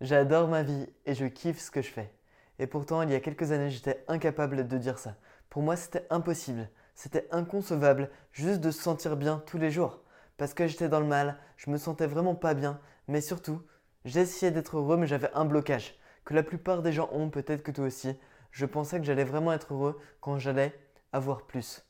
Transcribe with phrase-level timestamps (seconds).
[0.00, 2.10] J'adore ma vie et je kiffe ce que je fais.
[2.58, 5.16] Et pourtant, il y a quelques années, j'étais incapable de dire ça.
[5.50, 6.70] Pour moi, c'était impossible.
[6.94, 10.00] C'était inconcevable juste de se sentir bien tous les jours.
[10.38, 13.62] Parce que j'étais dans le mal, je me sentais vraiment pas bien, mais surtout,
[14.06, 17.70] j'essayais d'être heureux, mais j'avais un blocage que la plupart des gens ont, peut-être que
[17.70, 18.16] toi aussi.
[18.52, 20.74] Je pensais que j'allais vraiment être heureux quand j'allais
[21.12, 21.89] avoir plus.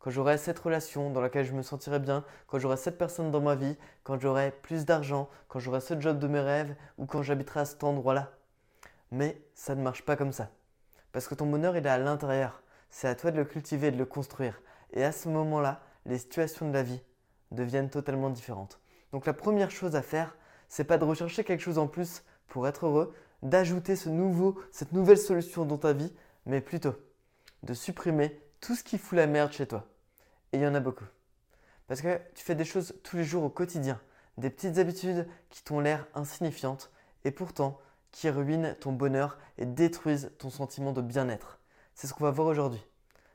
[0.00, 3.42] Quand j'aurai cette relation dans laquelle je me sentirai bien, quand j'aurai cette personne dans
[3.42, 7.22] ma vie, quand j'aurai plus d'argent, quand j'aurai ce job de mes rêves ou quand
[7.22, 8.32] j'habiterai à cet endroit-là.
[9.10, 10.48] Mais ça ne marche pas comme ça.
[11.12, 12.62] Parce que ton bonheur, il est à l'intérieur.
[12.88, 14.62] C'est à toi de le cultiver de le construire.
[14.94, 17.02] Et à ce moment-là, les situations de la vie
[17.50, 18.80] deviennent totalement différentes.
[19.12, 20.34] Donc la première chose à faire,
[20.68, 24.92] c'est pas de rechercher quelque chose en plus pour être heureux, d'ajouter ce nouveau, cette
[24.92, 26.12] nouvelle solution dans ta vie,
[26.46, 26.94] mais plutôt
[27.64, 29.89] de supprimer tout ce qui fout la merde chez toi.
[30.52, 31.04] Et il y en a beaucoup.
[31.86, 34.00] Parce que tu fais des choses tous les jours au quotidien,
[34.36, 36.90] des petites habitudes qui t'ont l'air insignifiantes
[37.24, 37.78] et pourtant
[38.12, 41.60] qui ruinent ton bonheur et détruisent ton sentiment de bien-être.
[41.94, 42.84] C'est ce qu'on va voir aujourd'hui.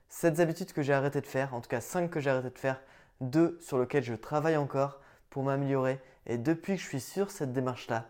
[0.10, 2.60] 7 habitudes que j'ai arrêté de faire, en tout cas 5 que j'ai arrêté de
[2.60, 2.82] faire,
[3.22, 7.54] 2 sur lesquelles je travaille encore pour m'améliorer et depuis que je suis sur cette
[7.54, 8.10] démarche-là,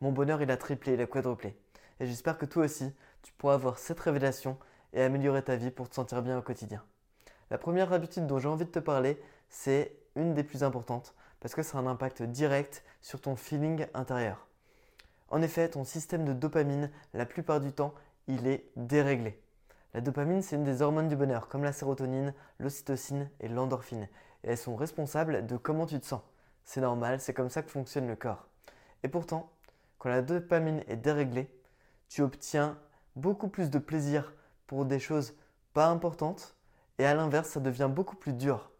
[0.00, 1.56] mon bonheur il a triplé, il a quadruplé.
[2.00, 4.58] Et j'espère que toi aussi, tu pourras avoir cette révélation
[4.92, 6.82] et améliorer ta vie pour te sentir bien au quotidien.
[7.50, 11.54] La première habitude dont j'ai envie de te parler, c'est une des plus importantes parce
[11.54, 14.48] que ça a un impact direct sur ton feeling intérieur.
[15.28, 17.94] En effet, ton système de dopamine, la plupart du temps,
[18.26, 19.40] il est déréglé.
[19.94, 24.08] La dopamine, c'est une des hormones du bonheur, comme la sérotonine, l'ocytocine et l'endorphine.
[24.42, 26.22] Et elles sont responsables de comment tu te sens.
[26.64, 28.48] C'est normal, c'est comme ça que fonctionne le corps.
[29.04, 29.50] Et pourtant,
[29.98, 31.48] quand la dopamine est déréglée,
[32.08, 32.76] tu obtiens
[33.14, 34.34] beaucoup plus de plaisir
[34.66, 35.34] pour des choses
[35.72, 36.55] pas importantes
[36.98, 38.70] et à l'inverse, ça devient beaucoup plus dur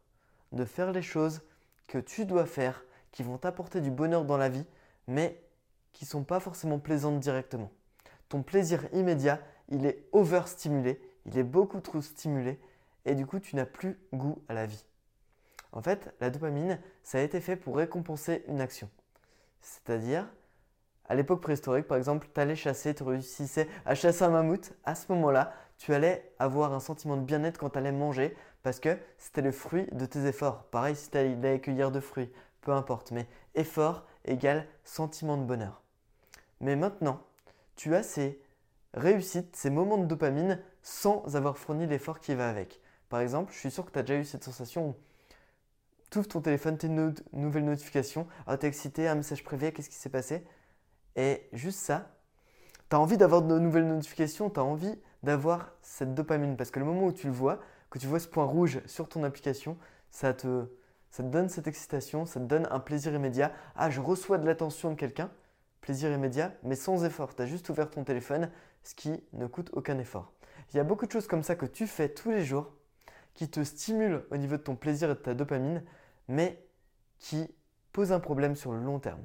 [0.52, 1.42] de faire les choses
[1.88, 4.66] que tu dois faire qui vont t'apporter du bonheur dans la vie
[5.06, 5.42] mais
[5.92, 7.70] qui ne sont pas forcément plaisantes directement.
[8.28, 12.60] Ton plaisir immédiat, il est overstimulé, il est beaucoup trop stimulé
[13.04, 14.84] et du coup, tu n'as plus goût à la vie.
[15.72, 18.90] En fait, la dopamine, ça a été fait pour récompenser une action.
[19.60, 20.26] C'est-à-dire,
[21.08, 24.94] à l'époque préhistorique, par exemple, tu allais chasser, tu réussissais à chasser un mammouth, à
[24.94, 28.98] ce moment-là, tu allais avoir un sentiment de bien-être quand tu allais manger parce que
[29.18, 30.64] c'était le fruit de tes efforts.
[30.64, 35.82] Pareil si tu allais cueillir de fruits, peu importe, mais effort égale sentiment de bonheur.
[36.60, 37.20] Mais maintenant,
[37.76, 38.40] tu as ces
[38.94, 42.80] réussites, ces moments de dopamine sans avoir fourni l'effort qui va avec.
[43.08, 44.96] Par exemple, je suis sûr que tu as déjà eu cette sensation où
[46.10, 49.72] tu ouvres ton téléphone, tes une nouvelle notification, ah, tu es excité, un message privé,
[49.72, 50.44] qu'est-ce qui s'est passé?
[51.16, 52.15] Et juste ça,
[52.90, 56.56] tu as envie d'avoir de nouvelles notifications, tu as envie d'avoir cette dopamine.
[56.56, 57.60] Parce que le moment où tu le vois,
[57.90, 59.76] que tu vois ce point rouge sur ton application,
[60.10, 60.66] ça te,
[61.10, 63.52] ça te donne cette excitation, ça te donne un plaisir immédiat.
[63.74, 65.30] Ah, je reçois de l'attention de quelqu'un,
[65.80, 67.34] plaisir immédiat, mais sans effort.
[67.34, 68.50] Tu as juste ouvert ton téléphone,
[68.82, 70.32] ce qui ne coûte aucun effort.
[70.72, 72.72] Il y a beaucoup de choses comme ça que tu fais tous les jours
[73.34, 75.82] qui te stimulent au niveau de ton plaisir et de ta dopamine,
[76.28, 76.64] mais
[77.18, 77.54] qui
[77.92, 79.22] posent un problème sur le long terme.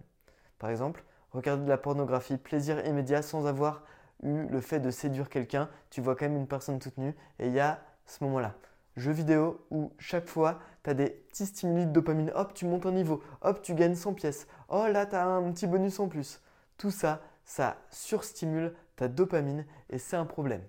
[0.59, 3.83] Par exemple, regarder de la pornographie, plaisir immédiat sans avoir
[4.23, 7.47] eu le fait de séduire quelqu'un, tu vois quand même une personne toute nue et
[7.47, 8.55] il y a ce moment-là.
[8.97, 12.85] Jeu vidéo où chaque fois tu as des petits stimuli de dopamine, hop tu montes
[12.85, 16.07] un niveau, hop tu gagnes 100 pièces, oh là tu as un petit bonus en
[16.07, 16.41] plus.
[16.77, 20.63] Tout ça, ça surstimule ta dopamine et c'est un problème.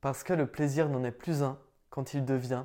[0.00, 1.58] Parce que le plaisir n'en est plus un
[1.90, 2.64] quand il devient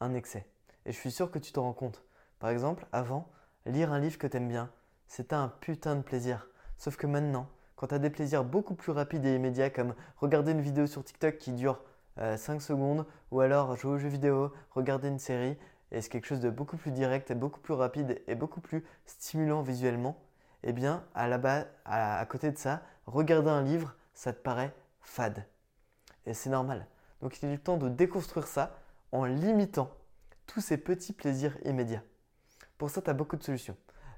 [0.00, 0.46] un excès.
[0.86, 2.02] Et je suis sûr que tu te rends compte.
[2.38, 3.28] Par exemple, avant,
[3.66, 4.70] lire un livre que tu aimes bien,
[5.06, 6.46] c'était un putain de plaisir.
[6.78, 10.52] Sauf que maintenant, quand tu as des plaisirs beaucoup plus rapides et immédiats comme regarder
[10.52, 11.80] une vidéo sur TikTok qui dure
[12.16, 15.56] 5 euh, secondes ou alors jouer aux jeux vidéo, regarder une série,
[15.90, 18.84] et c'est quelque chose de beaucoup plus direct et beaucoup plus rapide et beaucoup plus
[19.06, 20.20] stimulant visuellement,
[20.62, 25.44] eh bien, à, la à côté de ça, regarder un livre, ça te paraît fade.
[26.26, 26.86] Et c'est normal.
[27.22, 28.76] Donc il est temps de déconstruire ça
[29.12, 29.90] en limitant
[30.46, 32.02] tous ces petits plaisirs immédiats.
[32.76, 33.76] Pour ça, tu as beaucoup de solutions.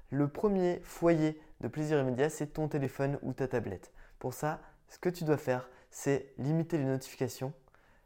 [0.09, 3.93] Le premier foyer de plaisir immédiat, c'est ton téléphone ou ta tablette.
[4.19, 7.53] Pour ça, ce que tu dois faire, c'est limiter les notifications,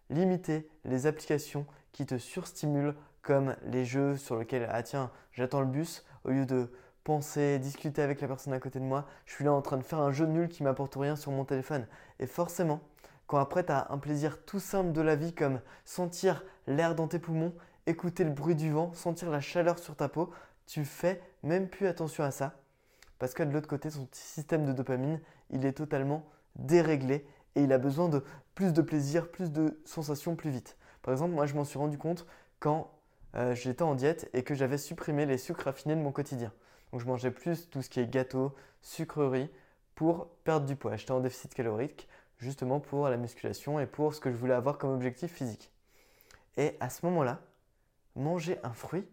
[0.09, 5.68] limiter les applications qui te surstimulent, comme les jeux sur lesquels, ah tiens, j'attends le
[5.68, 6.71] bus, au lieu de
[7.03, 9.83] penser, discuter avec la personne à côté de moi, je suis là en train de
[9.83, 11.88] faire un jeu nul qui m'apporte rien sur mon téléphone.
[12.19, 12.81] Et forcément,
[13.25, 17.07] quand après tu as un plaisir tout simple de la vie comme sentir l'air dans
[17.07, 17.53] tes poumons,
[17.88, 20.31] écouter le bruit du vent, sentir la chaleur sur ta peau,
[20.68, 22.56] tu fais même plus attention à ça.
[23.19, 26.25] Parce que de l'autre côté, son système de dopamine, il est totalement
[26.56, 27.25] déréglé
[27.56, 28.23] et il a besoin de
[28.53, 30.77] plus de plaisir, plus de sensations plus vite.
[31.01, 32.25] Par exemple, moi je m'en suis rendu compte
[32.59, 32.91] quand
[33.35, 36.51] euh, j'étais en diète et que j'avais supprimé les sucres raffinés de mon quotidien.
[36.91, 39.50] Donc je mangeais plus tout ce qui est gâteau, sucrerie,
[39.95, 40.95] pour perdre du poids.
[40.95, 42.07] J'étais en déficit calorique
[42.38, 45.71] justement pour la musculation et pour ce que je voulais avoir comme objectif physique.
[46.57, 47.41] Et à ce moment-là,
[48.15, 49.06] manger un fruit,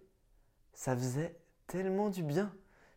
[0.75, 2.53] ça faisait tellement du bien.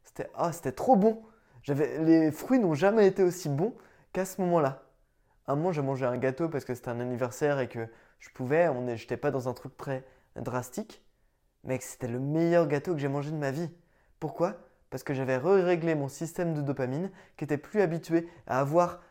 [0.05, 1.23] C'était oh, c'était trop bon.
[1.63, 3.73] J'avais les fruits n'ont jamais été aussi bons
[4.13, 4.83] qu'à ce moment-là.
[5.47, 7.87] Un moment, j'ai mangé un gâteau parce que c'était un anniversaire et que
[8.19, 10.03] je pouvais, on n'étais pas dans un truc très
[10.35, 11.03] drastique,
[11.63, 13.69] mais c'était le meilleur gâteau que j'ai mangé de ma vie.
[14.19, 14.57] Pourquoi?
[14.89, 19.01] Parce que j'avais réglé mon système de dopamine qui était plus habitué à avoir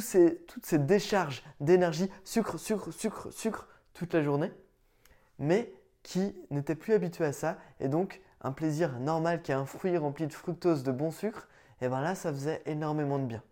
[0.00, 4.52] ces, toutes ces décharges d'énergie, sucre, sucre, sucre, sucre, toute la journée,
[5.38, 5.72] mais
[6.02, 9.96] qui n'était plus habitué à ça, et donc un plaisir normal qui est un fruit
[9.96, 11.48] rempli de fructose, de bon sucre,
[11.80, 13.42] et bien là, ça faisait énormément de bien.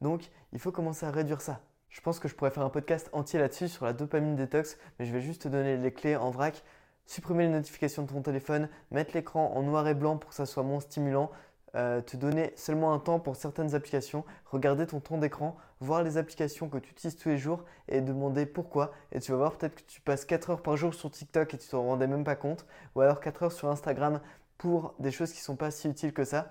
[0.00, 1.60] Donc, il faut commencer à réduire ça.
[1.88, 5.06] Je pense que je pourrais faire un podcast entier là-dessus sur la dopamine détox, mais
[5.06, 6.62] je vais juste te donner les clés en vrac.
[7.06, 10.44] Supprimer les notifications de ton téléphone, mettre l'écran en noir et blanc pour que ça
[10.44, 11.30] soit moins stimulant,
[11.76, 16.16] euh, te donner seulement un temps pour certaines applications, regarder ton temps d'écran, voir les
[16.16, 18.92] applications que tu utilises tous les jours et demander pourquoi.
[19.12, 21.58] Et tu vas voir peut-être que tu passes 4 heures par jour sur TikTok et
[21.58, 24.20] tu t'en rendais même pas compte, ou alors 4 heures sur Instagram
[24.58, 26.50] pour des choses qui ne sont pas si utiles que ça.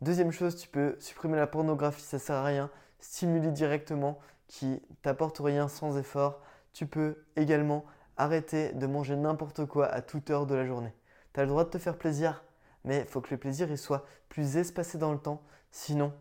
[0.00, 2.70] Deuxième chose, tu peux supprimer la pornographie, ça sert à rien.
[3.00, 4.18] Stimuler directement,
[4.48, 6.40] qui t'apporte rien sans effort.
[6.72, 7.84] Tu peux également
[8.16, 10.92] arrêter de manger n'importe quoi à toute heure de la journée.
[11.32, 12.43] Tu as le droit de te faire plaisir,
[12.84, 15.42] mais il faut que le plaisir soit plus espacé dans le temps.
[15.70, 16.12] Sinon,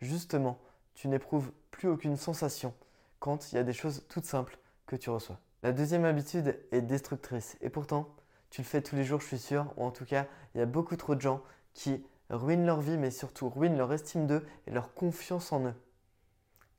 [0.00, 0.58] justement,
[0.94, 2.74] tu n'éprouves plus aucune sensation
[3.20, 5.38] quand il y a des choses toutes simples que tu reçois.
[5.62, 8.08] La deuxième habitude est destructrice et pourtant,
[8.50, 10.60] tu le fais tous les jours, je suis sûr, ou en tout cas, il y
[10.60, 11.42] a beaucoup trop de gens
[11.74, 15.74] qui ruinent leur vie, mais surtout ruinent leur estime d'eux et leur confiance en eux,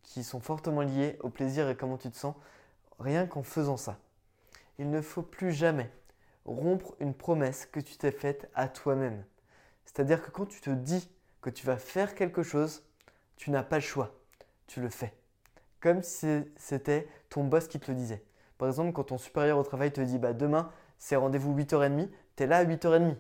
[0.04, 2.36] qui sont fortement liés au plaisir et comment tu te sens,
[3.00, 4.00] rien qu'en faisant ça.
[4.80, 5.92] Il ne faut plus jamais
[6.46, 9.24] rompre une promesse que tu t'es faite à toi-même.
[9.86, 11.10] C'est-à-dire que quand tu te dis
[11.42, 12.84] que tu vas faire quelque chose,
[13.36, 14.16] tu n'as pas le choix,
[14.68, 15.14] tu le fais.
[15.80, 18.24] Comme si c'était ton boss qui te le disait.
[18.58, 22.44] Par exemple, quand ton supérieur au travail te dit bah, demain c'est rendez-vous 8h30, tu
[22.44, 23.16] es là à 8h30.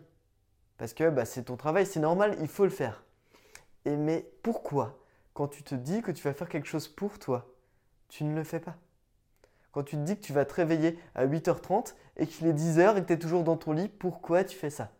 [0.77, 3.03] Parce que bah, c'est ton travail, c'est normal, il faut le faire.
[3.85, 4.99] Et mais pourquoi,
[5.33, 7.47] quand tu te dis que tu vas faire quelque chose pour toi,
[8.09, 8.75] tu ne le fais pas?
[9.71, 12.97] Quand tu te dis que tu vas te réveiller à 8h30 et qu'il est 10h
[12.97, 14.91] et que tu es toujours dans ton lit, pourquoi tu fais ça?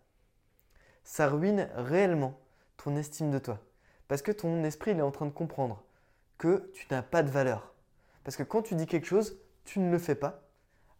[1.04, 2.39] Ça ruine réellement
[2.77, 3.60] ton estime de toi.
[4.07, 5.83] Parce que ton esprit est en train de comprendre
[6.38, 7.74] que tu n'as pas de valeur.
[8.24, 10.44] Parce que quand tu dis quelque chose, tu ne le fais pas.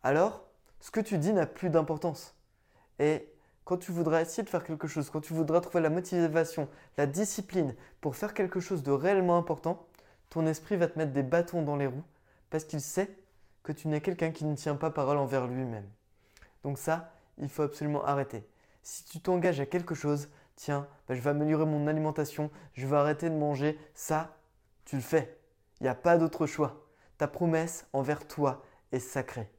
[0.04, 0.46] Alors,
[0.80, 2.36] ce que tu dis n'a plus d'importance.
[3.00, 3.32] Et
[3.66, 6.68] quand tu voudras essayer de faire quelque chose, quand tu voudras trouver la motivation,
[6.98, 9.86] la discipline pour faire quelque chose de réellement important,
[10.30, 12.04] ton esprit va te mettre des bâtons dans les roues
[12.50, 13.16] parce qu'il sait
[13.70, 15.88] que tu n'es quelqu'un qui ne tient pas parole envers lui-même.
[16.64, 18.44] Donc ça, il faut absolument arrêter.
[18.82, 22.96] Si tu t'engages à quelque chose, tiens, bah, je vais améliorer mon alimentation, je vais
[22.96, 24.36] arrêter de manger, ça,
[24.86, 25.38] tu le fais.
[25.80, 26.84] Il n'y a pas d'autre choix.
[27.20, 29.52] Ta promesse envers toi est sacrée.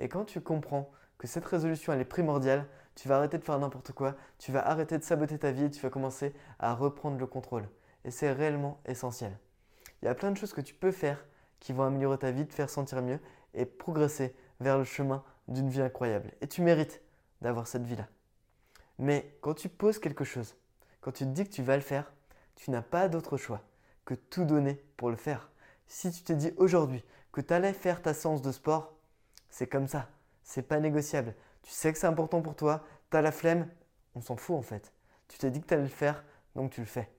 [0.00, 2.66] Et quand tu comprends que cette résolution, elle est primordiale,
[2.96, 5.70] tu vas arrêter de faire n'importe quoi, tu vas arrêter de saboter ta vie et
[5.70, 7.68] tu vas commencer à reprendre le contrôle.
[8.04, 9.38] Et c'est réellement essentiel.
[10.02, 11.24] Il y a plein de choses que tu peux faire
[11.60, 13.20] qui vont améliorer ta vie, te faire sentir mieux
[13.56, 16.32] et progresser vers le chemin d'une vie incroyable.
[16.40, 17.02] Et tu mérites
[17.40, 18.06] d'avoir cette vie-là.
[18.98, 20.54] Mais quand tu poses quelque chose,
[21.00, 22.12] quand tu te dis que tu vas le faire,
[22.54, 23.62] tu n'as pas d'autre choix
[24.04, 25.50] que tout donner pour le faire.
[25.88, 28.94] Si tu te dis aujourd'hui que tu allais faire ta séance de sport,
[29.50, 30.08] c'est comme ça.
[30.42, 31.34] C'est pas négociable.
[31.62, 33.68] Tu sais que c'est important pour toi, tu as la flemme,
[34.14, 34.92] on s'en fout en fait.
[35.28, 37.10] Tu t'es dit que tu allais le faire, donc tu le fais.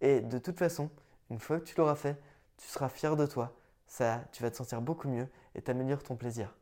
[0.00, 0.90] Et de toute façon,
[1.30, 2.20] une fois que tu l'auras fait,
[2.58, 3.56] tu seras fier de toi
[3.94, 6.52] ça, tu vas te sentir beaucoup mieux et t'améliores ton plaisir.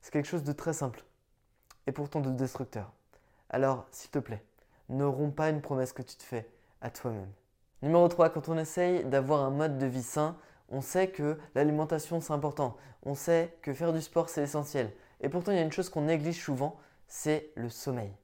[0.00, 1.02] C'est quelque chose de très simple
[1.88, 2.92] et pourtant de destructeur.
[3.48, 4.44] Alors, s'il te plaît,
[4.88, 6.48] ne romps pas une promesse que tu te fais
[6.80, 7.32] à toi-même.
[7.82, 10.36] Numéro 3, quand on essaye d'avoir un mode de vie sain,
[10.68, 14.92] on sait que l'alimentation c'est important, on sait que faire du sport c'est essentiel.
[15.20, 18.14] Et pourtant, il y a une chose qu'on néglige souvent, c'est le sommeil.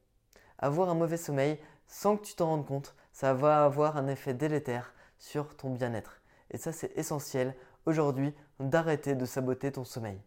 [0.60, 4.34] Avoir un mauvais sommeil, sans que tu t'en rendes compte, ça va avoir un effet
[4.34, 6.22] délétère sur ton bien-être.
[6.52, 10.20] Et ça, c'est essentiel aujourd'hui d'arrêter de saboter ton sommeil.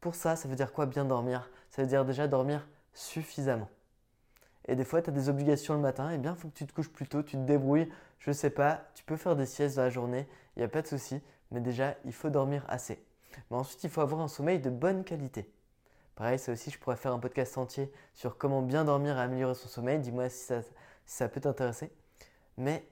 [0.00, 1.50] Pour ça, ça veut dire quoi bien dormir?
[1.70, 3.68] Ça veut dire déjà dormir suffisamment.
[4.66, 6.66] Et des fois, tu as des obligations le matin, et eh bien, faut que tu
[6.66, 7.88] te couches plus tôt, tu te débrouilles,
[8.18, 10.68] je ne sais pas, tu peux faire des siestes dans la journée, il n'y a
[10.68, 13.04] pas de souci, mais déjà, il faut dormir assez.
[13.50, 15.50] Mais ensuite, il faut avoir un sommeil de bonne qualité.
[16.14, 19.54] Pareil, ça aussi, je pourrais faire un podcast entier sur comment bien dormir et améliorer
[19.54, 19.98] son sommeil.
[19.98, 20.70] Dis-moi si ça, si
[21.06, 21.90] ça peut t'intéresser.
[22.58, 22.86] Mais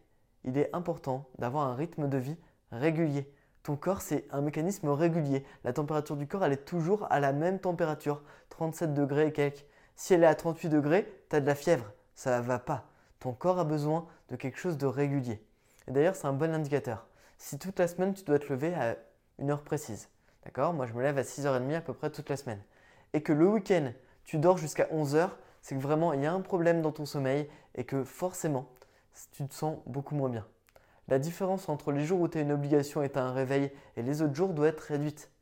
[0.45, 2.37] il est important d'avoir un rythme de vie
[2.73, 3.31] régulier.
[3.77, 5.45] Corps, c'est un mécanisme régulier.
[5.65, 9.65] La température du corps, elle est toujours à la même température, 37 degrés et quelques.
[9.97, 11.93] Si elle est à 38 degrés, tu as de la fièvre.
[12.15, 12.87] Ça va pas.
[13.19, 15.43] Ton corps a besoin de quelque chose de régulier.
[15.89, 17.07] Et d'ailleurs, c'est un bon indicateur.
[17.39, 18.97] si toute la semaine tu dois te lever à
[19.39, 20.09] une heure précise.
[20.45, 20.73] D'accord?
[20.73, 22.61] Moi je me lève à 6h30 à peu près toute la semaine.
[23.13, 23.93] Et que le week-end
[24.25, 25.31] tu dors jusqu'à 11h,
[25.63, 28.69] c'est que vraiment il y a un problème dans ton sommeil et que forcément
[29.33, 30.47] tu te sens beaucoup moins bien.
[31.11, 33.73] La différence entre les jours où tu as une obligation et tu as un réveil
[33.97, 35.33] et les autres jours doit être réduite.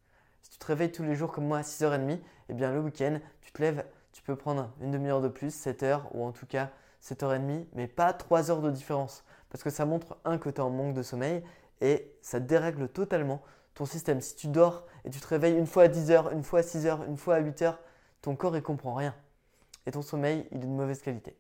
[0.41, 3.19] Si tu te réveilles tous les jours comme moi à 6h30, eh bien le week-end,
[3.43, 6.47] tu te lèves, tu peux prendre une demi-heure de plus, 7 h ou en tout
[6.47, 6.71] cas
[7.03, 9.25] 7h30, mais pas 3 heures de différence.
[9.51, 11.45] Parce que ça montre, un, que tu es en manque de sommeil
[11.83, 13.43] et ça dérègle totalement
[13.75, 14.23] ton système.
[14.23, 17.07] Si tu dors et tu te réveilles une fois à 10h, une fois à 6h,
[17.07, 17.77] une fois à 8h,
[18.23, 19.15] ton corps ne comprend rien.
[19.85, 21.37] Et ton sommeil, il est de mauvaise qualité.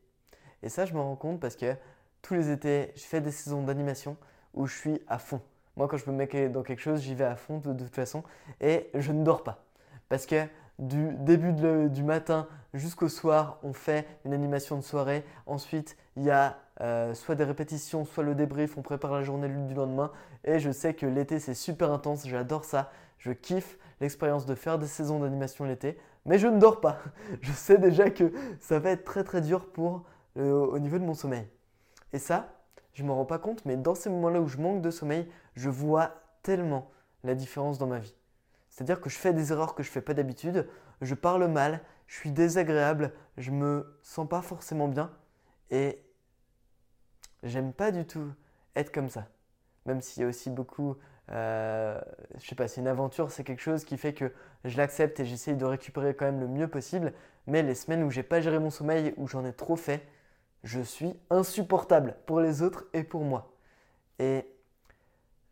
[0.62, 1.74] Et ça, je me rends compte parce que
[2.22, 4.16] tous les étés, je fais des saisons d'animation
[4.54, 5.40] où je suis à fond.
[5.76, 8.24] Moi, quand je me mets dans quelque chose, j'y vais à fond de, toute façon
[8.60, 9.64] et je ne dors pas.
[10.08, 10.44] Parce que
[10.78, 11.52] du début
[11.88, 15.24] du matin jusqu'au soir, on fait une animation de soirée.
[15.46, 19.48] Ensuite, il y a euh, soit des répétitions, soit le débrief, on prépare la journée
[19.48, 20.10] du lendemain.
[20.44, 22.90] Et je sais que l'été, c'est super intense, j'adore ça.
[23.18, 26.98] Je kiffe l'expérience de faire des saisons d'animation l'été, mais je ne dors pas.
[27.40, 30.04] Je sais déjà que ça va être très très dur pour,
[30.36, 31.46] au niveau de mon sommeil.
[32.12, 32.54] Et ça,
[32.92, 35.28] je ne me rends pas compte, mais dans ces moments-là où je manque de sommeil,
[35.54, 36.90] je vois tellement
[37.24, 38.14] la différence dans ma vie.
[38.70, 40.68] C'est-à-dire que je fais des erreurs que je fais pas d'habitude,
[41.00, 45.10] je parle mal, je suis désagréable, je me sens pas forcément bien
[45.70, 46.02] et
[47.42, 48.32] j'aime pas du tout
[48.76, 49.28] être comme ça.
[49.86, 50.96] Même s'il y a aussi beaucoup,
[51.30, 52.00] euh,
[52.38, 54.32] je sais pas, c'est une aventure, c'est quelque chose qui fait que
[54.64, 57.12] je l'accepte et j'essaye de récupérer quand même le mieux possible.
[57.46, 60.06] Mais les semaines où j'ai pas géré mon sommeil, où j'en ai trop fait,
[60.64, 63.52] je suis insupportable pour les autres et pour moi.
[64.18, 64.46] Et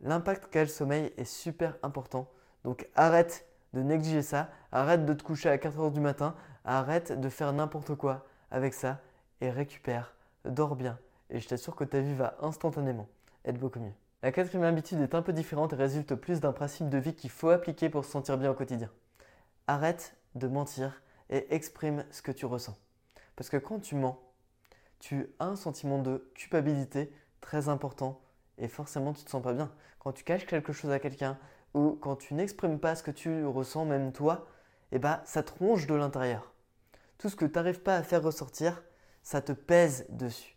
[0.01, 2.31] l'impact qu'a le sommeil est super important.
[2.65, 6.35] Donc arrête de négliger ça, arrête de te coucher à 4 heures du matin,
[6.65, 9.01] arrête de faire n'importe quoi avec ça
[9.41, 10.99] et récupère, dors bien.
[11.31, 13.09] Et je t'assure que ta vie va instantanément
[13.45, 13.95] être beaucoup mieux.
[14.23, 17.31] La quatrième habitude est un peu différente et résulte plus d'un principe de vie qu'il
[17.31, 18.91] faut appliquer pour se sentir bien au quotidien.
[19.67, 22.77] Arrête de mentir et exprime ce que tu ressens.
[23.37, 24.19] Parce que quand tu mens,
[24.99, 28.21] tu as un sentiment de culpabilité très important
[28.59, 29.73] et forcément tu te sens pas bien.
[29.99, 31.38] Quand tu caches quelque chose à quelqu'un
[31.75, 34.47] ou quand tu n'exprimes pas ce que tu ressens même toi,
[34.93, 36.53] eh ben, ça te ronge de l'intérieur.
[37.19, 38.83] Tout ce que tu n'arrives pas à faire ressortir,
[39.23, 40.57] ça te pèse dessus.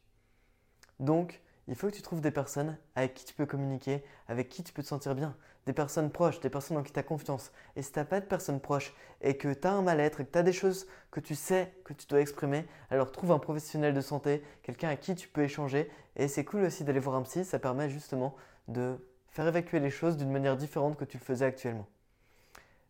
[0.99, 4.63] Donc, il faut que tu trouves des personnes avec qui tu peux communiquer, avec qui
[4.63, 5.35] tu peux te sentir bien.
[5.69, 7.51] Des personnes proches, des personnes en qui tu as confiance.
[7.75, 10.25] Et si tu n'as pas de personnes proches et que tu as un mal-être et
[10.25, 13.37] que tu as des choses que tu sais que tu dois exprimer, alors trouve un
[13.37, 15.87] professionnel de santé, quelqu'un à qui tu peux échanger.
[16.15, 18.35] Et c'est cool aussi d'aller voir un psy, ça permet justement
[18.67, 18.97] de
[19.27, 21.85] faire évacuer les choses d'une manière différente que tu le faisais actuellement.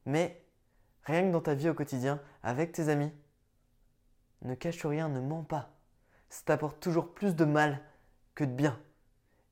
[0.05, 0.41] Mais
[1.03, 3.11] rien que dans ta vie au quotidien, avec tes amis,
[4.43, 5.73] ne cache rien, ne mens pas.
[6.29, 7.81] Ça t'apporte toujours plus de mal
[8.35, 8.79] que de bien.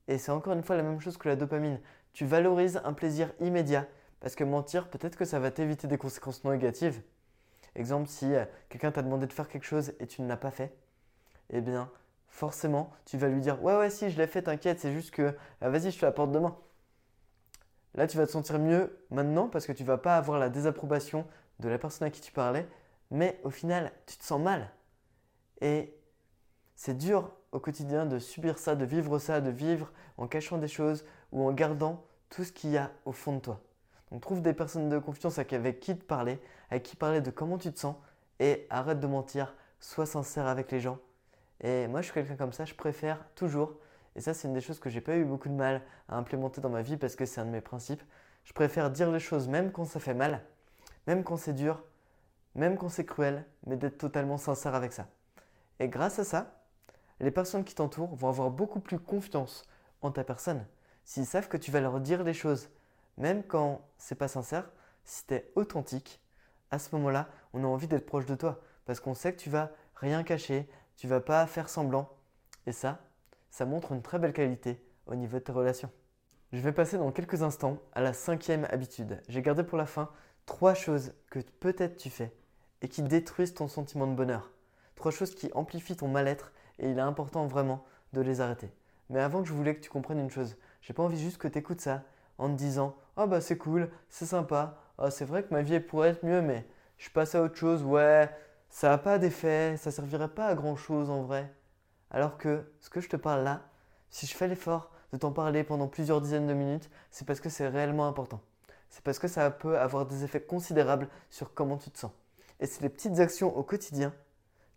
[0.08, 1.78] Et c'est encore une fois la même chose que la dopamine.
[2.12, 3.86] Tu valorises un plaisir immédiat
[4.20, 7.02] parce que mentir, peut-être que ça va t'éviter des conséquences négatives.
[7.74, 10.50] Exemple, si euh, quelqu'un t'a demandé de faire quelque chose et tu ne l'as pas
[10.50, 10.74] fait,
[11.50, 11.90] eh bien,
[12.28, 15.34] forcément, tu vas lui dire Ouais, ouais, si, je l'ai fait, t'inquiète, c'est juste que
[15.62, 16.56] euh, vas-y, je te l'apporte demain.
[17.94, 21.26] Là, tu vas te sentir mieux maintenant parce que tu vas pas avoir la désapprobation
[21.60, 22.66] de la personne à qui tu parlais,
[23.10, 24.70] mais au final, tu te sens mal.
[25.60, 25.94] Et
[26.76, 30.68] c'est dur au quotidien de subir ça, de vivre ça, de vivre en cachant des
[30.68, 33.60] choses ou en gardant tout ce qu'il y a au fond de toi.
[34.10, 37.58] Donc trouve des personnes de confiance avec qui te parler, avec qui parler de comment
[37.58, 37.96] tu te sens
[38.40, 40.98] et arrête de mentir, sois sincère avec les gens.
[41.60, 43.74] Et moi je suis quelqu'un comme ça, je préfère toujours,
[44.16, 46.60] et ça c'est une des choses que j'ai pas eu beaucoup de mal à implémenter
[46.60, 48.02] dans ma vie parce que c'est un de mes principes,
[48.44, 50.42] je préfère dire les choses même quand ça fait mal,
[51.06, 51.82] même quand c'est dur,
[52.54, 55.06] même quand c'est cruel, mais d'être totalement sincère avec ça.
[55.80, 56.62] Et grâce à ça,
[57.20, 59.64] les personnes qui t'entourent vont avoir beaucoup plus confiance
[60.00, 60.64] en ta personne.
[61.08, 62.68] S'ils savent que tu vas leur dire les choses,
[63.16, 64.70] même quand c'est pas sincère,
[65.04, 66.20] si tu es authentique,
[66.70, 69.48] à ce moment-là, on a envie d'être proche de toi parce qu'on sait que tu
[69.48, 72.10] vas rien cacher, tu vas pas faire semblant.
[72.66, 73.00] Et ça,
[73.48, 75.90] ça montre une très belle qualité au niveau de tes relations.
[76.52, 79.22] Je vais passer dans quelques instants à la cinquième habitude.
[79.30, 80.10] J'ai gardé pour la fin
[80.44, 82.36] trois choses que peut-être tu fais
[82.82, 84.50] et qui détruisent ton sentiment de bonheur.
[84.94, 88.70] Trois choses qui amplifient ton mal-être et il est important vraiment de les arrêter.
[89.08, 91.48] Mais avant que je voulais que tu comprennes une chose, j'ai pas envie juste que
[91.48, 92.02] tu écoutes ça
[92.38, 95.80] en te disant Ah bah c'est cool, c'est sympa, ah, c'est vrai que ma vie
[95.80, 96.66] pourrait être mieux, mais
[96.96, 98.34] je passe à autre chose, ouais,
[98.70, 101.52] ça n'a pas d'effet, ça servirait pas à grand chose en vrai.
[102.10, 103.68] Alors que ce que je te parle là,
[104.08, 107.50] si je fais l'effort de t'en parler pendant plusieurs dizaines de minutes, c'est parce que
[107.50, 108.40] c'est réellement important.
[108.88, 112.12] C'est parce que ça peut avoir des effets considérables sur comment tu te sens.
[112.60, 114.14] Et c'est les petites actions au quotidien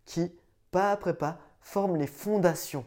[0.03, 0.29] qui,
[0.71, 2.83] pas après pas, forment les fondations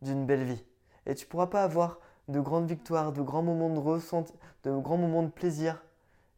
[0.00, 0.64] d'une belle vie.
[1.06, 1.98] Et tu pourras pas avoir
[2.28, 5.82] de grandes victoires, de grands moments de, de grands moments de plaisir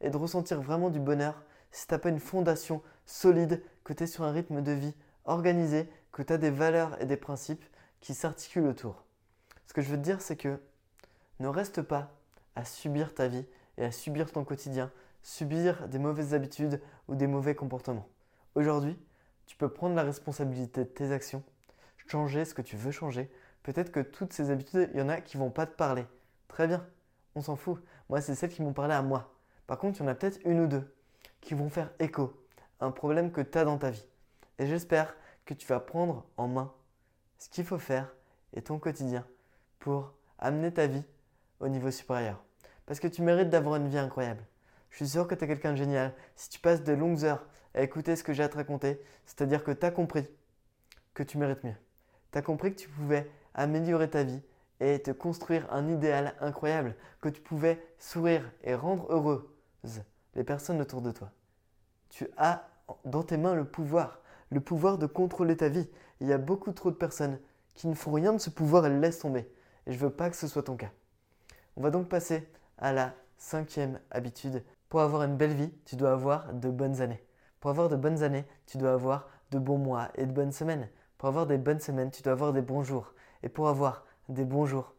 [0.00, 4.04] et de ressentir vraiment du bonheur si tu n'as pas une fondation solide, que tu
[4.04, 7.64] es sur un rythme de vie organisé, que tu as des valeurs et des principes
[8.00, 9.04] qui s'articulent autour.
[9.66, 10.60] Ce que je veux te dire, c'est que
[11.40, 12.12] ne reste pas
[12.54, 13.44] à subir ta vie
[13.76, 14.90] et à subir ton quotidien,
[15.22, 18.08] subir des mauvaises habitudes ou des mauvais comportements.
[18.54, 18.96] Aujourd'hui,
[19.46, 21.42] tu peux prendre la responsabilité de tes actions,
[22.06, 23.30] changer ce que tu veux changer.
[23.64, 26.04] Peut-être que toutes ces habitudes, il y en a qui vont pas te parler.
[26.48, 26.86] Très bien,
[27.34, 27.82] on s'en fout.
[28.08, 29.34] Moi, c'est celles qui m'ont parlé à moi.
[29.66, 30.94] Par contre, il y en a peut-être une ou deux
[31.40, 32.46] qui vont faire écho
[32.78, 34.06] à un problème que tu as dans ta vie.
[34.58, 35.16] Et j'espère
[35.46, 36.72] que tu vas prendre en main
[37.38, 38.14] ce qu'il faut faire
[38.52, 39.26] et ton quotidien
[39.78, 41.04] pour amener ta vie
[41.60, 42.44] au niveau supérieur.
[42.84, 44.44] Parce que tu mérites d'avoir une vie incroyable.
[44.90, 46.14] Je suis sûr que tu es quelqu'un de génial.
[46.36, 49.64] Si tu passes de longues heures à écouter ce que j'ai à te raconter, c'est-à-dire
[49.64, 50.28] que tu as compris
[51.14, 51.74] que tu mérites mieux.
[52.30, 54.42] Tu as compris que tu pouvais améliorer ta vie
[54.80, 60.02] et te construire un idéal incroyable, que tu pouvais sourire et rendre heureuses
[60.34, 61.30] les personnes autour de toi.
[62.10, 62.68] Tu as
[63.04, 64.20] dans tes mains le pouvoir,
[64.50, 65.88] le pouvoir de contrôler ta vie.
[66.20, 67.38] Il y a beaucoup trop de personnes
[67.74, 69.50] qui ne font rien de ce pouvoir et le laissent tomber.
[69.86, 70.90] Et je ne veux pas que ce soit ton cas.
[71.76, 74.62] On va donc passer à la cinquième habitude.
[74.88, 77.22] Pour avoir une belle vie, tu dois avoir de bonnes années.
[77.60, 80.88] Pour avoir de bonnes années, tu dois avoir de bons mois et de bonnes semaines.
[81.18, 83.12] Pour avoir des bonnes semaines, tu dois avoir des bons jours.
[83.44, 84.94] Et pour avoir des bons jours,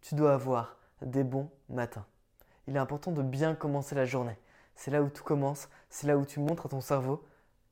[0.00, 2.06] tu dois avoir des bons matins.
[2.68, 4.38] Il est important de bien commencer la journée.
[4.76, 7.24] C'est là où tout commence, c'est là où tu montres à ton cerveau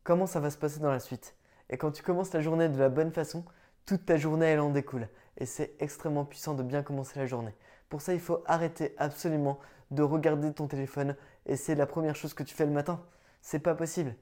[0.03, 1.37] comment ça va se passer dans la suite.
[1.71, 3.45] Et quand tu commences la journée de la bonne façon,
[3.87, 5.09] toute ta journée elle en découle.
[5.39, 7.55] Et c'est extrêmement puissant de bien commencer la journée.
[7.89, 9.61] Pour ça, il faut arrêter absolument
[9.93, 11.15] de regarder ton téléphone
[11.47, 13.01] et c'est la première chose que tu fais le matin.
[13.43, 14.17] C'est pas possible.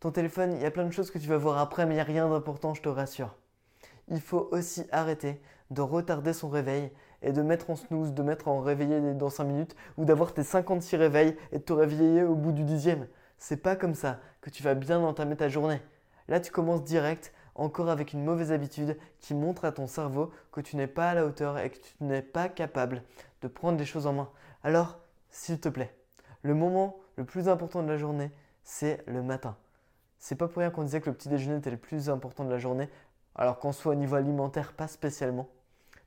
[0.00, 1.96] Ton téléphone, il y a plein de choses que tu vas voir après, mais il
[1.96, 3.34] n'y a rien d'important, je te rassure.
[4.08, 6.90] Il faut aussi arrêter de retarder son réveil
[7.22, 10.44] et de mettre en snooze, de mettre en réveillé dans 5 minutes ou d'avoir tes
[10.44, 13.06] 56 réveils et de te réveiller au bout du dixième.
[13.38, 15.80] C'est pas comme ça que tu vas bien entamer ta journée.
[16.28, 20.60] Là, tu commences direct, encore avec une mauvaise habitude qui montre à ton cerveau que
[20.60, 23.02] tu n'es pas à la hauteur et que tu n'es pas capable
[23.42, 24.28] de prendre les choses en main.
[24.62, 24.98] Alors,
[25.30, 25.94] s'il te plaît,
[26.42, 28.30] le moment le plus important de la journée,
[28.62, 29.56] c'est le matin.
[30.18, 32.50] C'est pas pour rien qu'on disait que le petit déjeuner était le plus important de
[32.50, 32.88] la journée,
[33.36, 35.48] alors qu'en soit au niveau alimentaire, pas spécialement.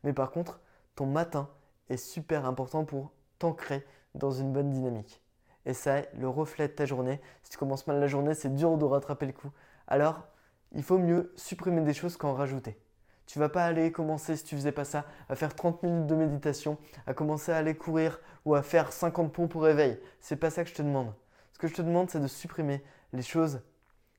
[0.03, 0.59] Mais par contre,
[0.95, 1.49] ton matin
[1.89, 5.21] est super important pour t'ancrer dans une bonne dynamique.
[5.65, 7.21] Et ça, le reflet de ta journée.
[7.43, 9.51] Si tu commences mal la journée, c'est dur de rattraper le coup.
[9.87, 10.27] Alors,
[10.73, 12.79] il faut mieux supprimer des choses qu'en rajouter.
[13.25, 16.15] Tu vas pas aller commencer, si tu faisais pas ça, à faire 30 minutes de
[16.15, 19.99] méditation, à commencer à aller courir ou à faire 50 pompes au réveil.
[20.19, 21.13] C'est pas ça que je te demande.
[21.53, 23.61] Ce que je te demande, c'est de supprimer les choses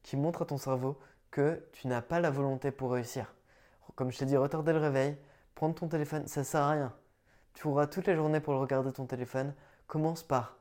[0.03, 0.97] qui montrent à ton cerveau
[1.31, 3.35] que tu n'as pas la volonté pour réussir.
[3.95, 5.17] Comme je t'ai dit, retarder le réveil,
[5.55, 6.95] prendre ton téléphone, ça sert à rien.
[7.55, 9.55] Tu auras toute la journée pour regarder ton téléphone.
[9.87, 10.57] Commence par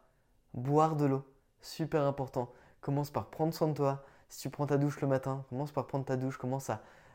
[0.53, 1.23] boire de l'eau,
[1.62, 2.51] super important.
[2.82, 4.03] Commence par prendre soin de toi.
[4.29, 6.69] Si tu prends ta douche le matin, commence par prendre ta douche, commence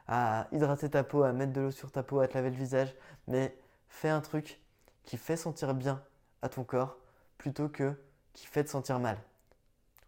[0.09, 2.57] à hydrater ta peau, à mettre de l'eau sur ta peau, à te laver le
[2.57, 2.95] visage,
[3.27, 3.57] mais
[3.89, 4.61] fais un truc
[5.05, 6.03] qui fait sentir bien
[6.43, 6.97] à ton corps
[7.39, 7.95] plutôt que
[8.33, 9.17] qui fait te sentir mal.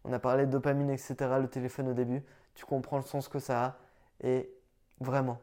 [0.05, 2.23] On a parlé de dopamine, etc., le téléphone au début,
[2.57, 3.79] tu comprends le sens que ça a
[4.21, 4.51] et
[4.99, 5.41] vraiment,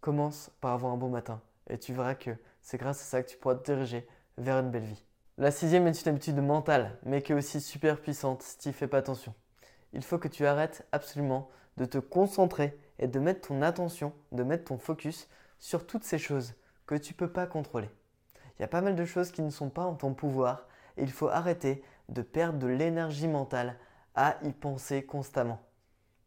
[0.00, 3.28] commence par avoir un bon matin et tu verras que c'est grâce à ça que
[3.28, 5.04] tu pourras te diriger vers une belle vie.
[5.38, 8.74] La sixième est une habitude mentale, mais qui est aussi super puissante si tu n'y
[8.74, 9.34] fais pas attention.
[9.92, 14.42] Il faut que tu arrêtes absolument de te concentrer et de mettre ton attention, de
[14.42, 15.28] mettre ton focus
[15.60, 16.54] sur toutes ces choses
[16.86, 17.88] que tu ne peux pas contrôler.
[18.58, 21.04] Il y a pas mal de choses qui ne sont pas en ton pouvoir et
[21.04, 23.76] il faut arrêter de perdre de l'énergie mentale
[24.16, 25.60] à y penser constamment.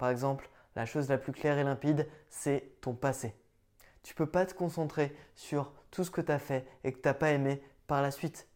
[0.02, 3.36] Par exemple, la chose la plus claire et limpide, c'est ton passé.
[4.02, 7.08] Tu peux pas te concentrer sur tout ce que tu as fait et que tu
[7.08, 8.48] n'as pas aimé par la suite.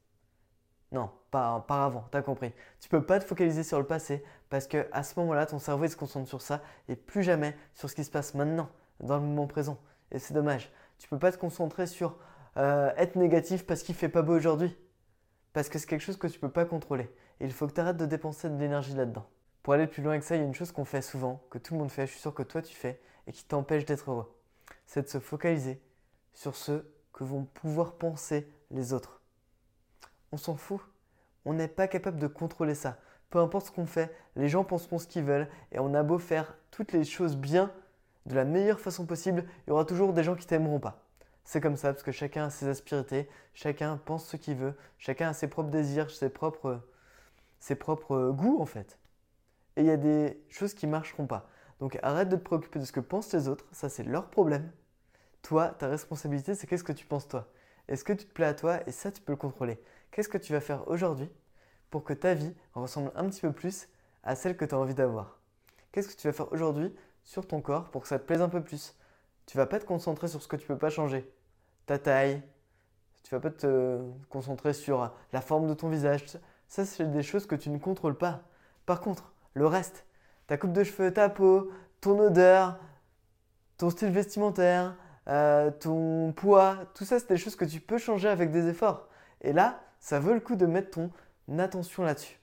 [0.92, 2.52] Non, pas par avant, tu as compris.
[2.80, 5.88] Tu peux pas te focaliser sur le passé parce que à ce moment-là, ton cerveau
[5.88, 8.68] se concentre sur ça et plus jamais sur ce qui se passe maintenant,
[9.00, 9.78] dans le moment présent.
[10.12, 10.74] Et c'est dommage.
[10.98, 12.18] Tu peux pas te concentrer sur
[12.58, 14.76] euh, être négatif parce qu'il fait pas beau aujourd'hui.
[15.54, 17.08] Parce que c'est quelque chose que tu peux pas contrôler.
[17.40, 19.28] Et il faut que tu arrêtes de dépenser de l'énergie là-dedans.
[19.66, 21.58] Pour aller plus loin que ça, il y a une chose qu'on fait souvent, que
[21.58, 24.12] tout le monde fait, je suis sûr que toi tu fais, et qui t'empêche d'être
[24.12, 24.32] heureux.
[24.86, 25.82] C'est de se focaliser
[26.34, 29.24] sur ce que vont pouvoir penser les autres
[30.36, 30.82] on s'en fout.
[31.46, 32.98] On n'est pas capable de contrôler ça.
[33.30, 36.20] Peu importe ce qu'on fait, les gens penseront ce qu'ils veulent et on a beau
[36.20, 37.72] faire toutes les choses bien,
[38.26, 41.06] de la meilleure façon possible, il y aura toujours des gens qui t'aimeront pas.
[41.46, 45.30] C'est comme ça parce que chacun a ses aspérités, chacun pense ce qu'il veut, chacun
[45.30, 46.82] a ses propres désirs, ses propres
[48.32, 49.00] goûts en fait.
[49.78, 51.50] Et il y a des choses qui marcheront pas.
[51.80, 54.72] Donc arrête de te préoccuper de ce que pensent les autres, ça c'est leur problème.
[55.42, 57.48] Toi, ta responsabilité, c'est qu'est-ce que tu penses toi?
[57.88, 58.80] Est-ce que tu te plais à toi?
[58.88, 59.80] Et ça, tu peux le contrôler.
[60.12, 61.30] Qu'est-ce que tu vas faire aujourd'hui
[61.92, 63.88] pour que ta vie ressemble un petit peu plus
[64.24, 65.40] à celle que tu as envie d'avoir?
[65.92, 68.50] Qu'est-ce que tu vas faire aujourd'hui sur ton corps pour que ça te plaise un
[68.50, 68.96] peu plus?
[69.46, 71.32] Tu vas pas te concentrer sur ce que tu peux pas changer.
[71.86, 72.42] Ta taille,
[73.24, 76.26] tu vas pas te concentrer sur la forme de ton visage.
[76.68, 78.42] Ça, c'est des choses que tu ne contrôles pas.
[78.88, 80.06] Par contre, le reste,
[80.48, 82.78] ta coupe de cheveux, ta peau, ton odeur,
[83.78, 84.96] ton style vestimentaire,
[85.28, 89.10] euh, ton poids, tout ça, c'est des choses que tu peux changer avec des efforts.
[89.42, 91.12] Et là, ça vaut le coup de mettre ton
[91.58, 92.40] attention là-dessus.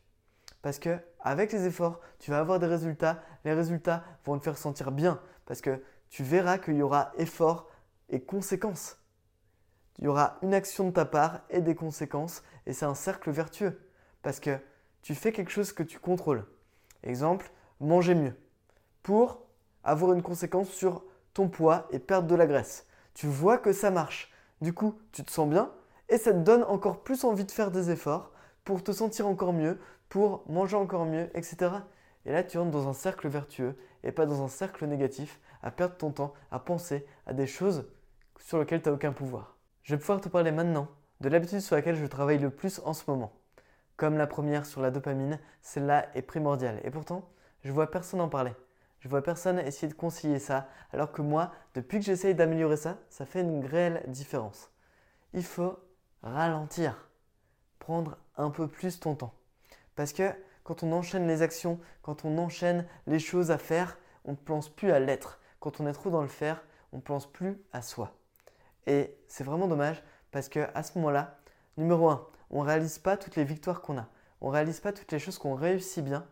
[0.63, 3.23] Parce que avec les efforts, tu vas avoir des résultats.
[3.45, 5.21] Les résultats vont te faire sentir bien.
[5.47, 7.69] Parce que tu verras qu'il y aura effort
[8.09, 8.99] et conséquences.
[9.99, 12.43] Il y aura une action de ta part et des conséquences.
[12.67, 13.81] Et c'est un cercle vertueux.
[14.23, 14.59] Parce que
[15.03, 16.45] tu fais quelque chose que tu contrôles.
[17.03, 18.35] Exemple, manger mieux.
[19.03, 19.43] Pour
[19.85, 22.87] avoir une conséquence sur ton poids et perdre de la graisse.
[23.15, 24.33] Tu vois que ça marche.
[24.61, 25.73] Du coup, tu te sens bien
[26.09, 28.33] et ça te donne encore plus envie de faire des efforts
[28.65, 31.73] pour te sentir encore mieux, pour manger encore mieux, etc.
[32.27, 35.71] Et là, tu entres dans un cercle vertueux et pas dans un cercle négatif, à
[35.71, 37.89] perdre ton temps, à penser à des choses
[38.39, 39.57] sur lesquelles tu n'as aucun pouvoir.
[39.83, 40.89] Je vais pouvoir te parler maintenant
[41.21, 43.33] de l'habitude sur laquelle je travaille le plus en ce moment.
[43.97, 46.81] Comme la première sur la dopamine, celle-là est primordiale.
[46.85, 47.29] Et pourtant,
[47.63, 48.53] je vois personne en parler.
[49.01, 52.99] Je vois personne essayer de conseiller ça, alors que moi, depuis que j'essaye d'améliorer ça,
[53.09, 54.71] ça fait une réelle différence.
[55.35, 55.77] Il faut
[56.23, 57.09] ralentir,
[57.81, 59.35] prendre un peu plus ton temps.
[59.97, 60.31] Parce que
[60.63, 64.69] quand on enchaîne les actions, quand on enchaîne les choses à faire, on ne pense
[64.69, 65.41] plus à l'être.
[65.59, 68.15] Quand on est trop dans le faire, on ne pense plus à soi.
[68.87, 71.39] Et c'est vraiment dommage parce que à ce moment-là,
[71.77, 74.09] numéro 1, on ne réalise pas toutes les victoires qu'on a.
[74.41, 76.27] On ne réalise pas toutes les choses qu'on réussit bien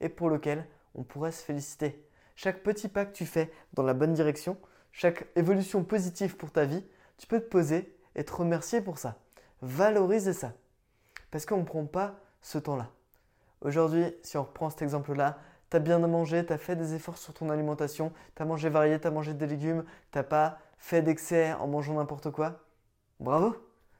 [0.00, 3.94] et pour lesquelles on pourrait se féliciter chaque petit pas que tu fais dans la
[3.94, 4.58] bonne direction,
[4.92, 6.84] chaque évolution positive pour ta vie,
[7.16, 9.16] tu peux te poser et te remercier pour ça.
[9.62, 10.52] Valoriser ça.
[11.30, 12.90] Parce qu'on ne prend pas ce temps-là.
[13.62, 15.38] Aujourd'hui, si on reprend cet exemple-là,
[15.70, 18.68] tu as bien mangé, tu as fait des efforts sur ton alimentation, tu as mangé
[18.68, 22.60] varié, tu as mangé des légumes, tu n'as pas fait d'excès en mangeant n'importe quoi.
[23.18, 23.56] Bravo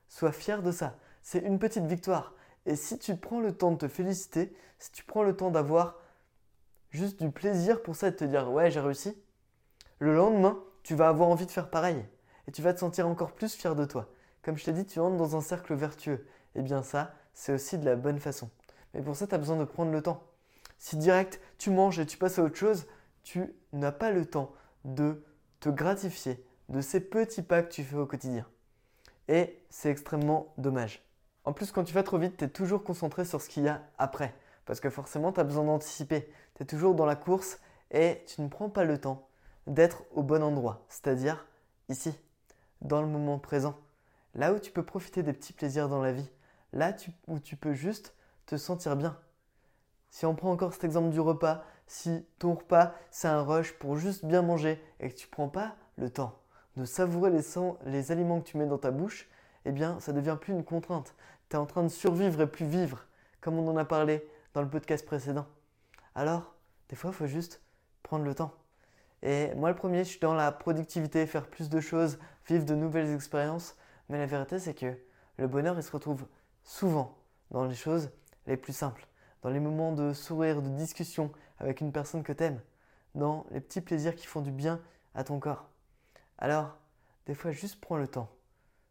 [0.09, 0.95] Sois fier de ça.
[1.29, 2.35] C'est une petite victoire.
[2.67, 5.97] Et si tu prends le temps de te féliciter, si tu prends le temps d'avoir
[6.91, 9.19] juste du plaisir pour ça et de te dire ouais j'ai réussi,
[9.99, 12.07] le lendemain tu vas avoir envie de faire pareil
[12.47, 14.09] et tu vas te sentir encore plus fier de toi.
[14.43, 16.29] Comme je t'ai dit, tu entres dans un cercle vertueux.
[16.55, 18.49] Et eh bien ça, c'est aussi de la bonne façon.
[18.95, 20.23] Mais pour ça, tu as besoin de prendre le temps.
[20.79, 22.87] Si direct tu manges et tu passes à autre chose,
[23.25, 24.53] tu n'as pas le temps
[24.85, 25.25] de
[25.59, 28.47] te gratifier de ces petits pas que tu fais au quotidien.
[29.27, 31.03] Et c'est extrêmement dommage.
[31.47, 33.69] En plus, quand tu vas trop vite, tu es toujours concentré sur ce qu'il y
[33.69, 34.35] a après.
[34.67, 36.29] Parce que forcément, tu as besoin d'anticiper.
[36.57, 37.61] Tu es toujours dans la course
[37.93, 39.29] et tu ne prends pas le temps
[39.69, 41.47] d'être au bon endroit, c'est-à-dire
[41.89, 42.19] ici,
[42.83, 43.77] dans le moment présent.
[44.35, 46.29] Là où tu peux profiter des petits plaisirs dans la vie.
[46.73, 46.95] Là
[47.29, 48.15] où tu peux juste
[48.47, 49.17] te sentir bien.
[50.11, 53.97] Si on prend encore cet exemple du repas, si ton repas c'est un rush pour
[53.97, 56.39] juste bien manger et que tu ne prends pas le temps
[56.77, 57.43] de savourer les,
[57.87, 59.29] les aliments que tu mets dans ta bouche,
[59.65, 61.15] eh bien ça devient plus une contrainte.
[61.49, 63.07] Tu es en train de survivre et plus vivre,
[63.41, 65.47] comme on en a parlé dans le podcast précédent.
[66.15, 66.55] Alors,
[66.89, 67.63] des fois, il faut juste
[68.03, 68.53] prendre le temps.
[69.23, 72.75] Et moi, le premier, je suis dans la productivité, faire plus de choses, vivre de
[72.75, 73.77] nouvelles expériences.
[74.09, 74.99] Mais la vérité, c'est que
[75.37, 76.27] le bonheur, il se retrouve
[76.65, 77.17] souvent
[77.51, 78.11] dans les choses
[78.47, 79.07] les plus simples,
[79.43, 82.61] dans les moments de sourire, de discussion avec une personne que tu aimes,
[83.15, 84.81] dans les petits plaisirs qui font du bien
[85.15, 85.69] à ton corps.
[86.39, 86.77] Alors,
[87.27, 88.31] des fois, juste prends le temps.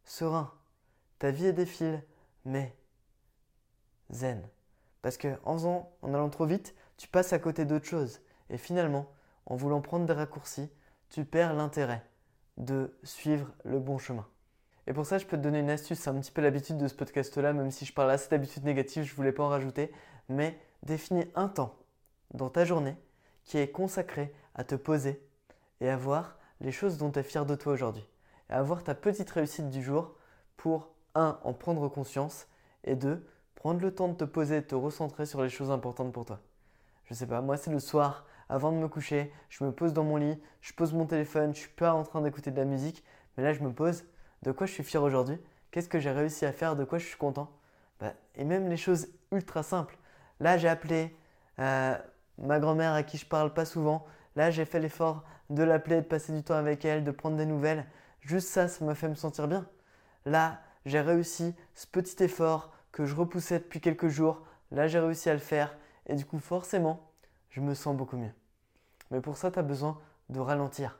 [0.04, 0.52] Serein.
[1.18, 2.02] Ta vie est défile,
[2.46, 2.74] mais
[4.10, 4.48] zen.
[5.02, 8.20] Parce que en faisant, en allant trop vite, tu passes à côté d'autres choses.
[8.48, 9.06] Et finalement,
[9.44, 10.70] en voulant prendre des raccourcis,
[11.10, 12.02] tu perds l'intérêt
[12.56, 14.26] de suivre le bon chemin.
[14.86, 15.98] Et pour ça, je peux te donner une astuce.
[15.98, 19.04] C'est un petit peu l'habitude de ce podcast-là, même si je parle assez d'habitude négative,
[19.04, 19.92] je ne voulais pas en rajouter.
[20.28, 21.76] Mais définis un temps
[22.32, 22.96] dans ta journée
[23.44, 25.22] qui est consacré à te poser
[25.80, 28.06] et à voir les choses dont tu es fier de toi aujourd'hui.
[28.50, 30.14] Et à voir ta petite réussite du jour
[30.56, 32.46] pour, un, en prendre conscience
[32.84, 36.12] et deux, prendre le temps de te poser, de te recentrer sur les choses importantes
[36.12, 36.40] pour toi.
[37.04, 40.04] Je sais pas, moi c'est le soir, avant de me coucher, je me pose dans
[40.04, 43.02] mon lit, je pose mon téléphone, je suis pas en train d'écouter de la musique,
[43.36, 44.04] mais là je me pose,
[44.42, 45.38] de quoi je suis fier aujourd'hui,
[45.70, 47.50] qu'est-ce que j'ai réussi à faire, de quoi je suis content?
[47.98, 49.96] Bah, et même les choses ultra simples.
[50.40, 51.16] Là j'ai appelé
[51.58, 51.96] euh,
[52.38, 54.04] ma grand-mère à qui je parle pas souvent,
[54.36, 57.46] là j'ai fait l'effort de l'appeler, de passer du temps avec elle, de prendre des
[57.46, 57.86] nouvelles.
[58.20, 59.66] Juste ça, ça me fait me sentir bien.
[60.24, 64.42] Là, j'ai réussi ce petit effort que je repoussais depuis quelques jours.
[64.70, 65.76] Là, j'ai réussi à le faire.
[66.06, 67.10] Et du coup, forcément,
[67.50, 68.32] je me sens beaucoup mieux.
[69.10, 70.98] Mais pour ça, tu as besoin de ralentir.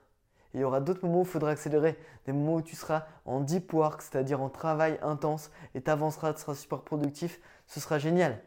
[0.55, 3.41] il y aura d'autres moments où il faudra accélérer, des moments où tu seras en
[3.41, 7.99] deep work, c'est-à-dire en travail intense, et tu avanceras, tu seras super productif, ce sera
[7.99, 8.43] génial.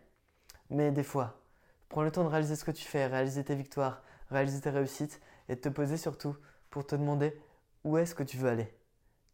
[0.69, 1.39] Mais des fois,
[1.87, 5.21] prends le temps de réaliser ce que tu fais, réaliser tes victoires, réaliser tes réussites,
[5.47, 6.35] et de te poser surtout
[6.69, 7.39] pour te demander
[7.83, 8.73] où est-ce que tu veux aller,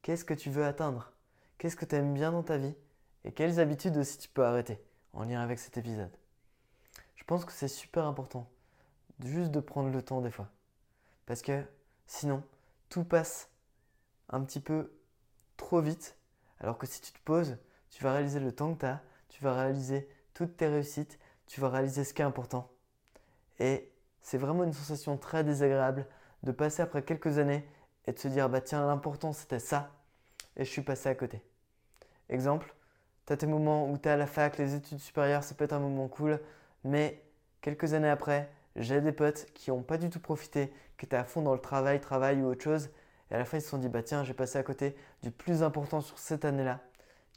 [0.02, 1.15] qu'est-ce que tu veux atteindre,
[1.58, 2.76] qu'est-ce que tu aimes bien dans ta vie,
[3.24, 4.80] et quelles habitudes aussi tu peux arrêter
[5.14, 6.16] en lien avec cet épisode?
[7.16, 8.48] Je pense que c'est super important
[9.24, 10.50] juste de prendre le temps des fois.
[11.26, 11.64] Parce que
[12.06, 12.44] sinon,
[12.90, 13.50] tout passe
[14.30, 14.92] un petit peu
[15.58, 16.18] trop vite.
[16.60, 17.58] Alors que si tu te poses,
[17.90, 21.62] tu vas réaliser le temps que tu as, tu vas réaliser toutes tes réussites, tu
[21.62, 22.70] vas réaliser ce qui est important.
[23.60, 23.92] Et
[24.22, 26.08] c'est vraiment une sensation très désagréable
[26.44, 27.68] de passer après quelques années
[28.06, 29.95] et de se dire bah tiens l'important c'était ça
[30.58, 31.42] et je suis passé à côté.
[32.30, 32.74] Exemple,
[33.26, 35.66] tu as tes moments où tu es à la fac, les études supérieures, ça peut
[35.66, 36.40] être un moment cool,
[36.84, 37.22] mais
[37.62, 41.24] quelques années après, j'ai des potes qui n'ont pas du tout profité, qui étaient à
[41.24, 42.90] fond dans le travail, travail ou autre chose.
[43.32, 45.32] Et à la fin, ils se sont dit, bah tiens, j'ai passé à côté du
[45.32, 46.80] plus important sur cette année-là,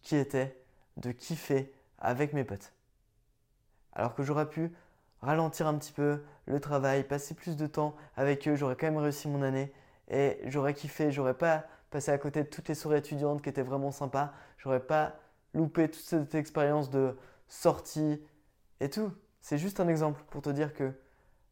[0.03, 0.57] qui était
[0.97, 2.73] de kiffer avec mes potes.
[3.93, 4.73] Alors que j'aurais pu
[5.23, 8.99] ralentir un petit peu le travail, passer plus de temps avec eux, j'aurais quand même
[8.99, 9.73] réussi mon année
[10.09, 13.62] et j'aurais kiffé, j'aurais pas passé à côté de toutes les soirées étudiantes qui étaient
[13.62, 15.16] vraiment sympas, j'aurais pas
[15.55, 17.16] loupé toute cette expérience de
[17.48, 18.22] sortie
[18.81, 19.12] et tout.
[19.40, 20.92] C'est juste un exemple pour te dire que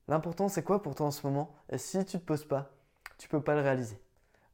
[0.09, 1.53] L'important, c'est quoi pour toi en ce moment?
[1.68, 2.70] Et si tu te poses pas,
[3.18, 3.99] tu peux pas le réaliser.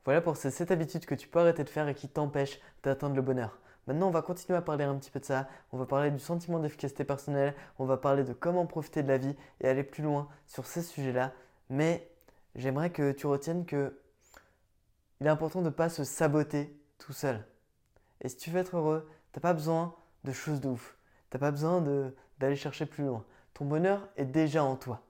[0.05, 3.15] Voilà pour ces 7 habitudes que tu peux arrêter de faire et qui t'empêchent d'atteindre
[3.15, 3.59] le bonheur.
[3.87, 5.49] Maintenant, on va continuer à parler un petit peu de ça.
[5.73, 7.55] On va parler du sentiment d'efficacité personnelle.
[7.79, 10.83] On va parler de comment profiter de la vie et aller plus loin sur ces
[10.83, 11.33] sujets-là.
[11.69, 12.09] Mais
[12.55, 13.99] j'aimerais que tu retiennes que
[15.23, 17.45] il est important de ne pas se saboter tout seul.
[18.21, 20.97] Et si tu veux être heureux, tu n'as pas besoin de choses de ouf.
[21.31, 21.83] Tu n'as pas besoin
[22.39, 23.25] d'aller chercher plus loin.
[23.55, 25.03] Ton bonheur est déjà en toi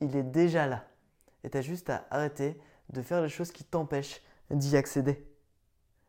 [0.00, 0.84] il est déjà là.
[1.44, 4.20] Et tu as juste à arrêter de faire les choses qui t'empêchent
[4.50, 5.26] d'y accéder.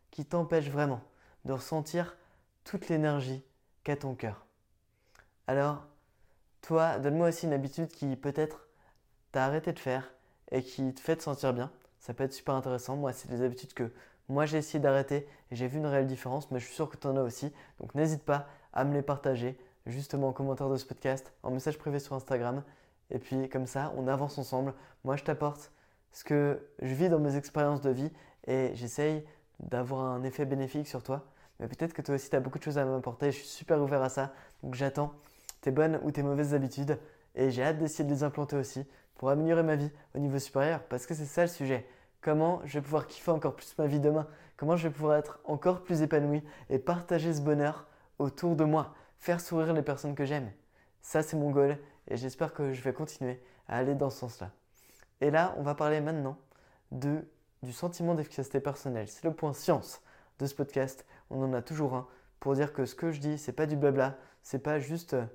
[0.10, 1.02] Qui t'empêchent vraiment
[1.46, 2.18] de ressentir
[2.64, 3.44] toute l'énergie
[3.84, 4.46] qu'a ton cœur.
[5.48, 5.86] Alors,
[6.62, 8.68] toi, donne-moi aussi une habitude qui peut-être
[9.32, 10.12] t'as arrêté de faire
[10.52, 11.72] et qui te fait te sentir bien.
[12.02, 12.98] Ça peut être super intéressant.
[12.98, 13.92] Moi, c'est des habitudes que
[14.28, 16.98] moi j'ai essayé d'arrêter et j'ai vu une réelle différence, mais je suis sûr que
[16.98, 17.54] tu en as aussi.
[17.80, 21.78] Donc n'hésite pas à me les partager justement en commentaire de ce podcast, en message
[21.78, 22.64] privé sur Instagram.
[23.12, 24.74] Et puis comme ça, on avance ensemble.
[25.04, 25.72] Moi, je t'apporte
[26.12, 28.12] ce que je vis dans mes expériences de vie
[28.48, 29.24] et j'essaye
[29.60, 31.24] d'avoir un effet bénéfique sur toi.
[31.60, 33.32] Mais peut-être que toi aussi, tu as beaucoup de choses à m'apporter.
[33.32, 34.34] Je suis super ouvert à ça.
[34.64, 35.14] Donc j'attends
[35.62, 36.98] tes bonnes ou tes mauvaises habitudes
[37.36, 40.82] et j'ai hâte d'essayer de les implanter aussi pour améliorer ma vie au niveau supérieur
[40.84, 41.86] parce que c'est ça le sujet.
[42.22, 44.28] Comment je vais pouvoir kiffer encore plus ma vie demain?
[44.58, 47.88] Comment je vais pouvoir être encore plus épanoui et partager ce bonheur
[48.20, 48.94] autour de moi?
[49.18, 50.52] Faire sourire les personnes que j'aime.
[51.02, 54.52] Ça, c'est mon goal et j'espère que je vais continuer à aller dans ce sens-là.
[55.20, 56.38] Et là, on va parler maintenant
[56.92, 57.28] de,
[57.64, 59.08] du sentiment d'efficacité personnelle.
[59.08, 60.02] C'est le point science
[60.40, 61.06] de ce podcast.
[61.30, 62.08] On en a toujours un
[62.40, 65.26] pour dire que ce que je dis, c'est pas du blabla, c'est pas juste euh,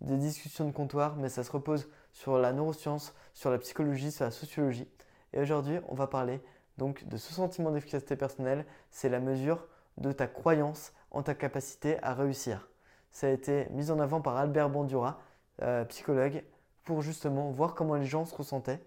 [0.00, 4.24] des discussions de comptoir, mais ça se repose sur la neuroscience, sur la psychologie, sur
[4.24, 4.88] la sociologie.
[5.32, 6.40] Et aujourd'hui, on va parler
[6.78, 8.64] donc de ce sentiment d'efficacité personnelle.
[8.90, 9.66] C'est la mesure
[9.98, 12.68] de ta croyance en ta capacité à réussir.
[13.10, 15.20] Ça a été mis en avant par Albert Bandura
[15.62, 16.42] euh, psychologue
[16.84, 18.80] pour justement voir comment les gens se ressentaient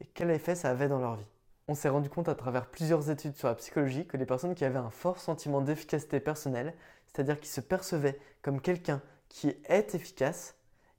[0.00, 1.26] et quel effet ça avait dans leur vie.
[1.68, 4.64] On s'est rendu compte à travers plusieurs études sur la psychologie que les personnes qui
[4.64, 6.74] avaient un fort sentiment d'efficacité personnelle,
[7.06, 10.55] c'est-à-dire qui se percevaient comme quelqu'un qui est efficace,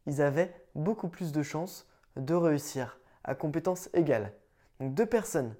[0.07, 4.33] ils avaient beaucoup plus de chances de réussir à compétences égales.
[4.79, 5.55] Donc deux personnes,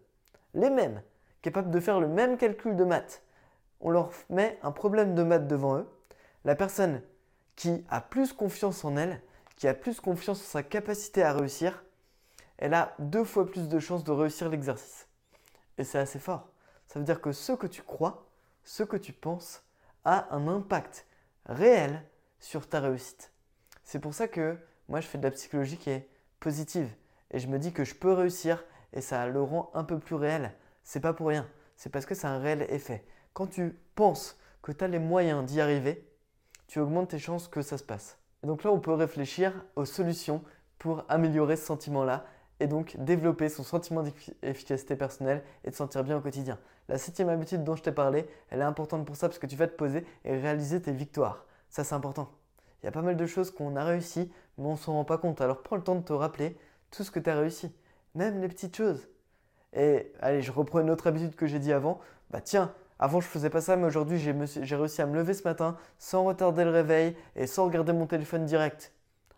[0.56, 1.04] les mêmes,
[1.44, 3.22] capables de faire le même calcul de maths,
[3.80, 5.88] on leur met un problème de maths devant eux.
[6.46, 7.04] La personne
[7.56, 9.22] qui a plus confiance en elle
[9.58, 11.84] qui a plus confiance en sa capacité à réussir,
[12.58, 15.08] elle a deux fois plus de chances de réussir l'exercice.
[15.78, 16.48] Et c'est assez fort.
[16.88, 18.30] Ça veut dire que ce que tu crois,
[18.64, 19.64] ce que tu penses,
[20.06, 21.06] a un impact
[21.48, 22.04] réel
[22.40, 23.32] sur ta réussite.
[23.88, 24.56] C'est pour ça que
[24.88, 26.08] moi je fais de la psychologie qui est
[26.40, 26.90] positive
[27.32, 30.16] et je me dis que je peux réussir et ça le rend un peu plus
[30.16, 30.54] réel.
[30.84, 33.04] C'est pas pour rien, c'est parce que c'est un réel effet.
[33.34, 36.08] Quand tu penses que tu as les moyens d'y arriver,
[36.68, 40.44] tu augmentes tes chances que ça se passe donc là, on peut réfléchir aux solutions
[40.78, 42.26] pour améliorer ce sentiment-là
[42.60, 46.60] et donc développer son sentiment d'efficacité personnelle et de sentir bien au quotidien.
[46.88, 49.56] La septième habitude dont je t'ai parlé, elle est importante pour ça parce que tu
[49.56, 51.46] vas te poser et réaliser tes victoires.
[51.70, 52.32] Ça, c'est important.
[52.82, 55.18] Il y a pas mal de choses qu'on a réussi, mais on s'en rend pas
[55.18, 55.42] compte.
[55.42, 56.58] Alors prends le temps de te rappeler
[56.92, 57.74] tout ce que tu as réussi,
[58.16, 59.08] même les petites choses.
[59.74, 62.00] Et allez, je reprends une autre habitude que j'ai dit avant.
[62.30, 65.44] Bah tiens, avant, je faisais pas ça, mais aujourd'hui, j'ai réussi à me lever ce
[65.44, 68.94] matin sans retarder le réveil et sans regarder mon téléphone direct.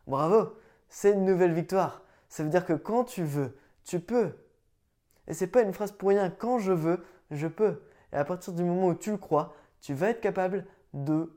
[0.08, 0.56] Bravo,
[0.88, 2.04] c'est une nouvelle victoire.
[2.30, 4.32] Ça veut dire que quand tu veux, tu peux.
[5.28, 6.30] Et c'est pas une phrase pour rien.
[6.30, 7.82] Quand je veux, je peux.
[8.14, 11.32] Et à partir du moment où tu le crois, tu vas être capable de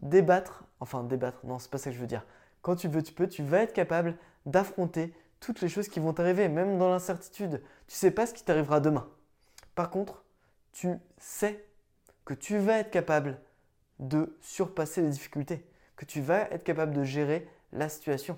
[0.00, 2.26] débattre, enfin débattre, non, c'est pas ça que je veux dire.
[2.60, 4.16] Quand tu veux, tu peux, tu vas être capable
[4.46, 7.62] d'affronter toutes les choses qui vont t'arriver, même dans l'incertitude.
[7.86, 9.08] Tu sais pas ce qui t'arrivera demain.
[9.76, 10.24] Par contre,
[10.72, 11.64] tu sais
[12.24, 13.40] que tu vas être capable
[14.00, 15.64] de surpasser les difficultés,
[15.94, 18.36] que tu vas être capable de gérer la situation.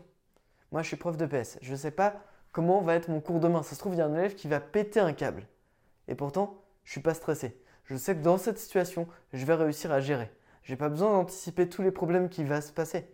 [0.71, 1.59] Moi, je suis prof de PS.
[1.63, 3.63] Je ne sais pas comment va être mon cours demain.
[3.63, 5.47] Ça se trouve, il y a un élève qui va péter un câble.
[6.09, 7.59] Et pourtant, je ne suis pas stressé.
[7.85, 10.31] Je sais que dans cette situation, je vais réussir à gérer.
[10.65, 13.07] Je n'ai pas besoin d'anticiper tous les problèmes qui vont se passer.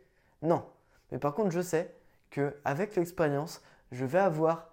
[0.43, 0.65] Non.
[1.11, 1.95] Mais par contre, je sais
[2.31, 4.71] qu'avec l'expérience, je vais avoir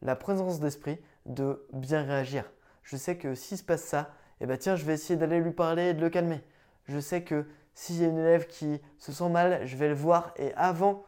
[0.00, 2.50] la présence d'esprit de bien réagir.
[2.82, 5.50] Je sais que s'il se passe ça, eh ben tiens, je vais essayer d'aller lui
[5.50, 6.40] parler et de le calmer.
[6.86, 9.94] Je sais que s'il y a une élève qui se sent mal, je vais le
[9.94, 11.04] voir et avant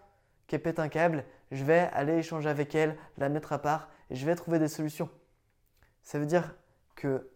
[0.46, 4.16] qu'elle pète un câble, je vais aller échanger avec elle, la mettre à part et
[4.16, 5.08] je vais trouver des solutions.
[6.02, 6.54] Ça veut dire
[6.96, 7.30] que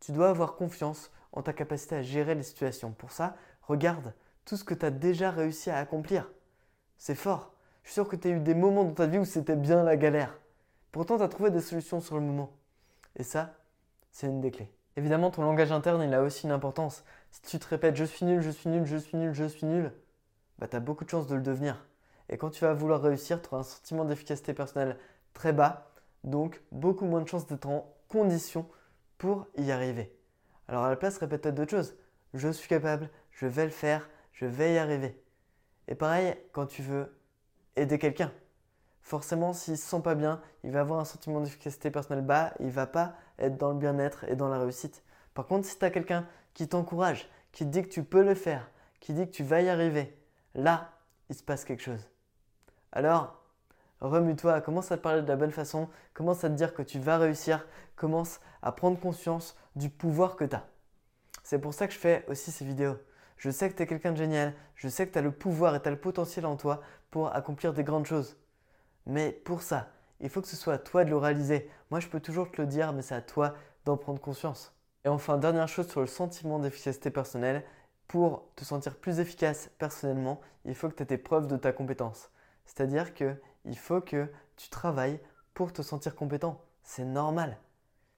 [0.00, 2.92] tu dois avoir confiance en ta capacité à gérer les situations.
[2.92, 4.14] Pour ça, regarde
[4.44, 6.30] tout ce que tu as déjà réussi à accomplir.
[6.96, 7.52] C'est fort.
[7.82, 9.82] Je suis sûr que tu as eu des moments dans ta vie où c'était bien
[9.82, 10.38] la galère.
[10.92, 12.50] Pourtant, tu as trouvé des solutions sur le moment.
[13.16, 13.54] Et ça,
[14.10, 14.72] c'est une des clés.
[14.96, 17.04] Évidemment, ton langage interne, il a aussi une importance.
[17.30, 19.66] Si tu te répètes je suis nul, je suis nul, je suis nul, je suis
[19.66, 19.92] nul,
[20.58, 21.86] bah, tu as beaucoup de chances de le devenir.
[22.28, 24.98] Et quand tu vas vouloir réussir, tu auras un sentiment d'efficacité personnelle
[25.34, 25.92] très bas,
[26.24, 28.68] donc beaucoup moins de chances d'être en condition
[29.18, 30.17] pour y arriver.
[30.68, 31.96] Alors à la place, répète peut-être d'autres choses.
[32.34, 35.20] Je suis capable, je vais le faire, je vais y arriver.
[35.88, 37.18] Et pareil, quand tu veux
[37.76, 38.30] aider quelqu'un,
[39.00, 42.52] forcément, s'il ne se sent pas bien, il va avoir un sentiment d'efficacité personnelle bas,
[42.60, 45.02] il ne va pas être dans le bien-être et dans la réussite.
[45.32, 48.34] Par contre, si tu as quelqu'un qui t'encourage, qui te dit que tu peux le
[48.34, 50.20] faire, qui dit que tu vas y arriver,
[50.54, 50.92] là,
[51.30, 52.10] il se passe quelque chose.
[52.92, 53.42] Alors,
[54.00, 56.98] remue-toi, commence à te parler de la bonne façon, commence à te dire que tu
[56.98, 60.66] vas réussir, commence à prendre conscience du pouvoir que tu as.
[61.42, 62.96] C'est pour ça que je fais aussi ces vidéos.
[63.36, 65.74] Je sais que tu es quelqu'un de génial, je sais que tu as le pouvoir
[65.74, 68.36] et tu as le potentiel en toi pour accomplir des grandes choses.
[69.06, 71.70] Mais pour ça, il faut que ce soit à toi de le réaliser.
[71.90, 74.74] Moi, je peux toujours te le dire, mais c'est à toi d'en prendre conscience.
[75.04, 77.64] Et enfin, dernière chose sur le sentiment d'efficacité personnelle,
[78.08, 81.72] pour te sentir plus efficace personnellement, il faut que tu aies tes preuves de ta
[81.72, 82.30] compétence.
[82.64, 83.38] C'est-à-dire qu'il
[83.76, 85.20] faut que tu travailles
[85.54, 86.60] pour te sentir compétent.
[86.82, 87.58] C'est normal.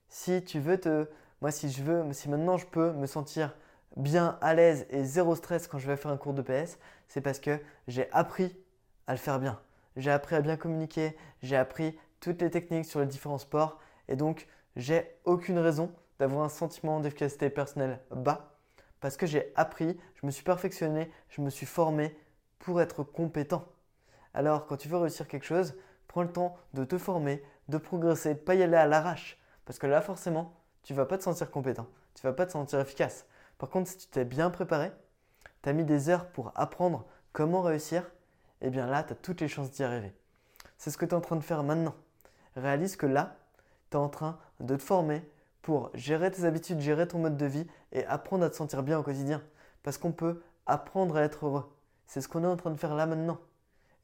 [0.08, 1.06] Si tu veux te.
[1.40, 3.56] Moi, si je veux, si maintenant je peux me sentir
[3.96, 7.22] bien à l'aise et zéro stress quand je vais faire un cours de PS, c'est
[7.22, 8.54] parce que j'ai appris
[9.06, 9.58] à le faire bien.
[9.96, 14.16] J'ai appris à bien communiquer, j'ai appris toutes les techniques sur les différents sports et
[14.16, 18.50] donc j'ai aucune raison d'avoir un sentiment d'efficacité personnelle bas
[19.00, 22.14] parce que j'ai appris, je me suis perfectionné, je me suis formé
[22.58, 23.64] pour être compétent.
[24.34, 25.74] Alors, quand tu veux réussir quelque chose,
[26.06, 29.38] prends le temps de te former, de progresser, de ne pas y aller à l'arrache.
[29.64, 32.80] Parce que là, forcément, tu vas pas te sentir compétent, tu vas pas te sentir
[32.80, 33.26] efficace.
[33.58, 34.92] Par contre, si tu t'es bien préparé,
[35.62, 38.10] tu as mis des heures pour apprendre comment réussir,
[38.60, 40.14] eh bien là, tu as toutes les chances d'y arriver.
[40.78, 41.94] C'est ce que tu es en train de faire maintenant.
[42.56, 43.36] Réalise que là,
[43.90, 45.22] tu es en train de te former
[45.62, 48.98] pour gérer tes habitudes, gérer ton mode de vie et apprendre à te sentir bien
[48.98, 49.42] au quotidien.
[49.82, 51.70] Parce qu'on peut apprendre à être heureux.
[52.06, 53.38] C'est ce qu'on est en train de faire là maintenant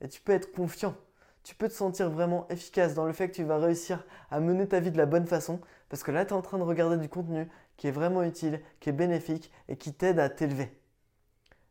[0.00, 0.94] et tu peux être confiant.
[1.46, 4.66] Tu peux te sentir vraiment efficace dans le fait que tu vas réussir à mener
[4.66, 6.96] ta vie de la bonne façon parce que là, tu es en train de regarder
[6.96, 10.76] du contenu qui est vraiment utile, qui est bénéfique et qui t'aide à t'élever.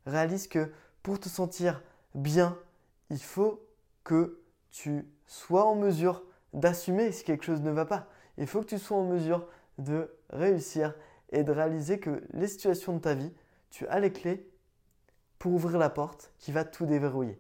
[0.06, 0.72] Réalise que
[1.04, 1.84] pour te sentir
[2.14, 2.58] bien,
[3.10, 3.68] il faut
[4.06, 4.40] que
[4.72, 8.08] tu sois en mesure d'assumer si quelque chose ne va pas.
[8.38, 9.46] Il faut que tu sois en mesure
[9.78, 10.96] de réussir
[11.34, 13.34] et de réaliser que les situations de ta vie,
[13.72, 14.50] tu as les clés
[15.38, 17.38] pour ouvrir la porte qui va tout déverrouiller.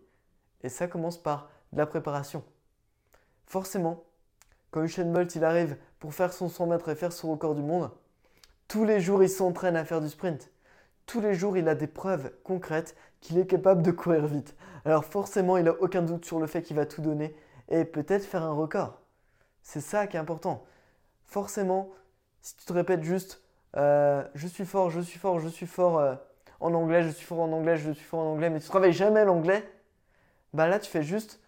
[0.63, 2.43] Et ça commence par de la préparation.
[3.45, 4.03] Forcément,
[4.71, 7.61] quand Usain Bolt il arrive pour faire son 100 mètres et faire son record du
[7.61, 7.91] monde,
[8.67, 10.51] tous les jours il s'entraîne à faire du sprint.
[11.05, 14.55] Tous les jours il a des preuves concrètes qu'il est capable de courir vite.
[14.83, 17.35] Alors forcément il n'a aucun doute sur le fait qu'il va tout donner
[17.69, 19.01] et peut-être faire un record.
[19.61, 20.65] C'est ça qui est important.
[21.25, 21.91] Forcément,
[22.41, 23.41] si tu te répètes juste
[23.77, 26.15] euh, je suis fort, je suis fort, je suis fort euh,
[26.59, 28.93] en anglais, je suis fort en anglais, je suis fort en anglais, mais tu travailles
[28.93, 29.69] jamais l'anglais,
[30.53, 31.41] bah là tu fais juste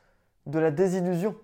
[0.47, 1.35] de la désillusion.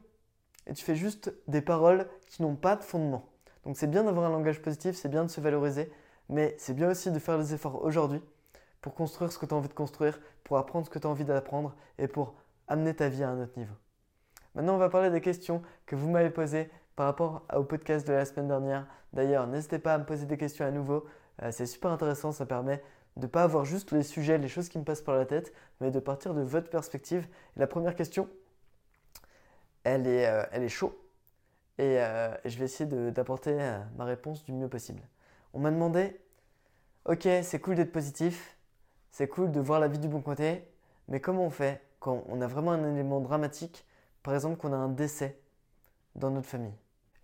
[0.66, 3.30] Et tu fais juste des paroles qui n'ont pas de fondement.
[3.66, 5.92] Donc c'est bien d'avoir un langage positif, c'est bien de se valoriser,
[6.30, 8.22] mais c'est bien aussi de faire les efforts aujourd'hui
[8.82, 11.10] pour construire ce que tu as envie de construire, pour apprendre ce que tu as
[11.10, 12.36] envie d'apprendre et pour
[12.68, 13.76] amener ta vie à un autre niveau.
[14.56, 18.14] Maintenant, on va parler des questions que vous m'avez posées par rapport au podcast de
[18.14, 18.88] la semaine dernière.
[19.14, 21.06] D'ailleurs, n'hésitez pas à me poser des questions à nouveau.
[21.42, 22.84] Euh, c'est super intéressant, ça permet
[23.16, 25.54] de ne pas avoir juste les sujets, les choses qui me passent par la tête,
[25.82, 27.28] mais de partir de votre perspective.
[27.56, 28.28] la première question,
[29.84, 30.98] elle est, euh, elle est chaud.
[31.80, 35.02] et, euh, je vais essayer d'apporter euh, ma réponse du mieux possible.
[35.54, 36.20] On m'a demandé,
[37.06, 38.58] ok, c'est cool d'être positif,
[39.12, 40.68] c'est cool de voir la vie du bon côté,
[41.08, 43.86] mais comment on fait quand on a vraiment un élément dramatique,
[44.24, 45.40] par exemple qu'on a un décès
[46.16, 46.76] dans notre famille?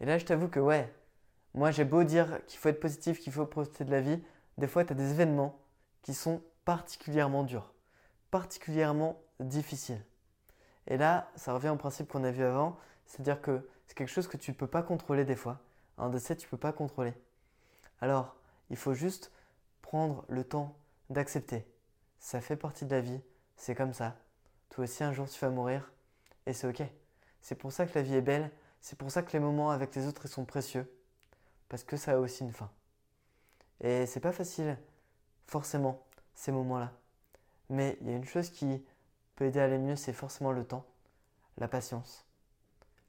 [0.02, 0.92] Et là, je t'avoue que ouais,
[1.54, 4.22] moi j'ai beau dire qu'il faut être positif, qu'il faut profiter de la vie,
[4.58, 5.60] des fois tu as des événements
[6.02, 7.74] qui sont particulièrement durs,
[8.32, 10.04] particulièrement difficiles.
[10.90, 14.28] Et là, ça revient au principe qu'on a vu avant, c'est-à-dire que c'est quelque chose
[14.28, 15.60] que tu ne peux pas contrôler des fois.
[15.98, 17.14] Un décès, tu ne peux pas contrôler.
[18.02, 18.36] Alors,
[18.70, 19.32] il faut juste
[19.82, 20.76] prendre le temps
[21.10, 21.66] d'accepter.
[22.20, 23.22] Ça fait partie de la vie,
[23.56, 24.16] c'est comme ça.
[24.70, 25.92] Toi aussi, un jour, tu vas mourir,
[26.46, 26.84] et c'est ok.
[27.42, 29.96] C'est pour ça que la vie est belle, c'est pour ça que les moments avec
[29.96, 30.92] les autres sont précieux,
[31.70, 32.70] parce que ça a aussi une fin.
[33.82, 34.78] Et c'est pas facile,
[35.48, 36.04] forcément,
[36.36, 36.92] ces moments-là.
[37.70, 38.84] Mais il y a une chose qui
[39.46, 40.86] aider à aller mieux, c'est forcément le temps,
[41.58, 42.26] la patience.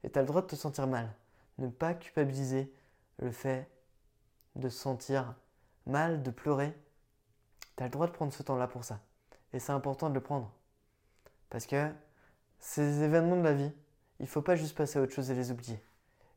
[0.05, 1.13] Et tu as le droit de te sentir mal.
[1.59, 2.73] Ne pas culpabiliser
[3.19, 3.71] le fait
[4.57, 5.35] de se sentir
[5.87, 6.75] mal, de pleurer.
[7.77, 9.01] Tu as le droit de prendre ce temps-là pour ça.
[9.53, 10.53] Et c'est important de le prendre.
[11.51, 11.91] Parce que
[12.59, 13.73] ces événements de la vie,
[14.21, 15.83] il faut pas juste passer à autre chose et les oublier.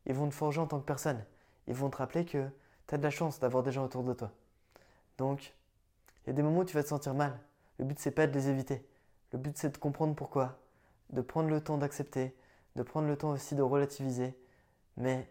[0.06, 1.24] Ils vont te forger en tant que personne.
[1.66, 2.48] Ils vont te rappeler que
[2.86, 4.30] tu as de la chance d'avoir des gens autour de toi.
[5.18, 5.54] Donc,
[6.24, 7.38] il y a des moments où tu vas te sentir mal.
[7.78, 8.86] Le but, c'est pas de les éviter.
[9.34, 10.60] Le but, c'est de comprendre pourquoi,
[11.10, 12.36] de prendre le temps d'accepter,
[12.76, 14.32] de prendre le temps aussi de relativiser.
[14.96, 15.28] Mais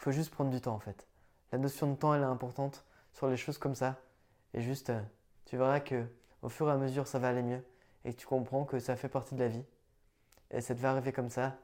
[0.00, 1.06] il faut juste prendre du temps en fait.
[1.52, 4.00] La notion de temps, elle est importante sur les choses comme ça.
[4.52, 5.00] Et juste, euh,
[5.44, 6.04] tu verras que
[6.42, 7.62] au fur et à mesure, ça va aller mieux.
[8.04, 9.64] Et tu comprends que ça fait partie de la vie.
[10.50, 11.56] Et ça te va arriver comme ça.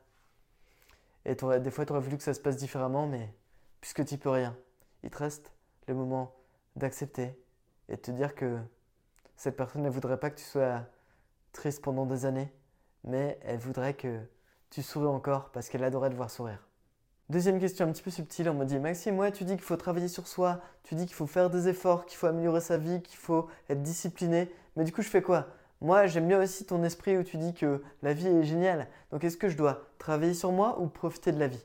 [1.24, 3.34] Et des fois, tu aurais voulu que ça se passe différemment, mais
[3.80, 4.56] puisque tu peux rien,
[5.02, 5.52] il te reste
[5.88, 6.32] le moment
[6.76, 7.36] d'accepter
[7.88, 8.60] et de te dire que
[9.34, 10.84] cette personne ne voudrait pas que tu sois
[11.52, 12.52] triste pendant des années,
[13.04, 14.20] mais elle voudrait que
[14.70, 16.64] tu souris encore parce qu'elle adorait te voir sourire.
[17.30, 19.76] Deuxième question un petit peu subtile, on me dit Maxime, ouais, tu dis qu'il faut
[19.76, 23.02] travailler sur soi, tu dis qu'il faut faire des efforts, qu'il faut améliorer sa vie,
[23.02, 25.46] qu'il faut être discipliné, mais du coup je fais quoi?
[25.80, 29.24] Moi j'aime bien aussi ton esprit où tu dis que la vie est géniale, donc
[29.24, 31.64] est-ce que je dois travailler sur moi ou profiter de la vie?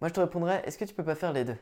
[0.00, 1.58] Moi je te répondrais, est-ce que tu peux pas faire les deux?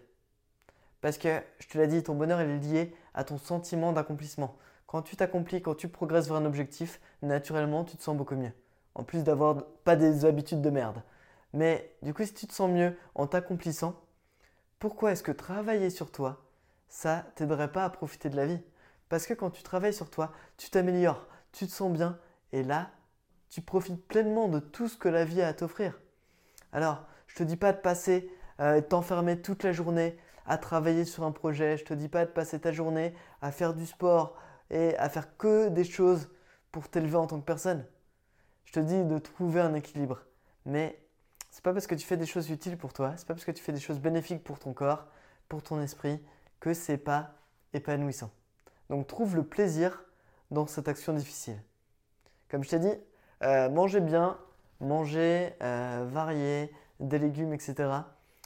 [1.04, 4.56] Parce que, je te l'ai dit, ton bonheur est lié à ton sentiment d'accomplissement.
[4.86, 8.52] Quand tu t'accomplis, quand tu progresses vers un objectif, naturellement tu te sens beaucoup mieux
[8.94, 11.02] en plus d'avoir pas des habitudes de merde.
[11.52, 14.00] Mais du coup, si tu te sens mieux en t'accomplissant,
[14.78, 16.44] pourquoi est-ce que travailler sur toi,
[16.88, 18.60] ça t'aiderait pas à profiter de la vie?
[19.08, 22.18] Parce que quand tu travailles sur toi, tu t'améliores, tu te sens bien,
[22.52, 22.90] et là,
[23.50, 26.00] tu profites pleinement de tout ce que la vie a à t'offrir.
[26.72, 28.30] Alors, je te dis pas de passer,
[28.60, 32.30] euh, t'enfermer toute la journée à travailler sur un projet, je te dis pas de
[32.30, 34.36] passer ta journée à faire du sport
[34.70, 36.28] et à faire que des choses
[36.72, 37.84] pour t'élever en tant que personne.
[38.64, 40.20] Je te dis de trouver un équilibre.
[40.66, 40.98] Mais
[41.50, 43.52] c'est pas parce que tu fais des choses utiles pour toi, c'est pas parce que
[43.52, 45.06] tu fais des choses bénéfiques pour ton corps,
[45.48, 46.20] pour ton esprit,
[46.58, 47.34] que c'est pas
[47.72, 48.30] épanouissant.
[48.90, 50.02] Donc trouve le plaisir
[50.50, 51.62] dans cette action difficile.
[52.48, 52.94] Comme je t'ai dit,
[53.42, 54.38] euh, manger bien,
[54.80, 56.66] manger euh,
[57.00, 57.90] des légumes, etc.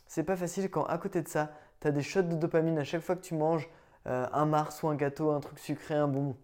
[0.07, 2.85] C'est pas facile quand à côté de ça, tu as des shots de dopamine à
[2.85, 3.69] chaque fois que tu manges
[4.07, 6.37] euh, un mars ou un gâteau, un truc sucré, un bonbon.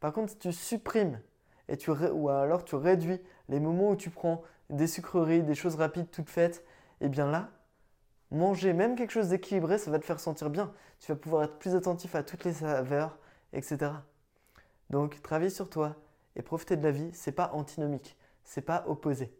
[0.00, 1.20] Par contre, si tu supprimes
[1.68, 5.74] et tu ou alors tu réduis les moments où tu prends des sucreries, des choses
[5.74, 6.64] rapides toutes faites,
[7.00, 7.48] et eh bien là,
[8.30, 10.72] manger même quelque chose d'équilibré, ça va te faire sentir bien.
[11.00, 13.18] Tu vas pouvoir être plus attentif à toutes les saveurs,
[13.52, 13.92] etc.
[14.90, 15.96] Donc, travailler sur toi
[16.36, 19.34] et profiter de la vie, c'est pas antinomique, c'est pas opposé.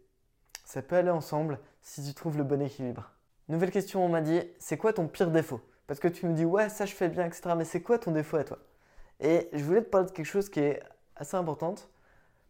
[0.65, 3.11] Ça peut aller ensemble si tu trouves le bon équilibre.
[3.47, 5.61] Nouvelle question, on m'a dit, c'est quoi ton pire défaut?
[5.91, 7.53] Parce que tu me dis, ouais, ça je fais bien, etc.
[7.57, 8.59] Mais c'est quoi ton défaut à toi?
[9.19, 10.81] Et je voulais te parler de quelque chose qui est
[11.17, 11.89] assez importante.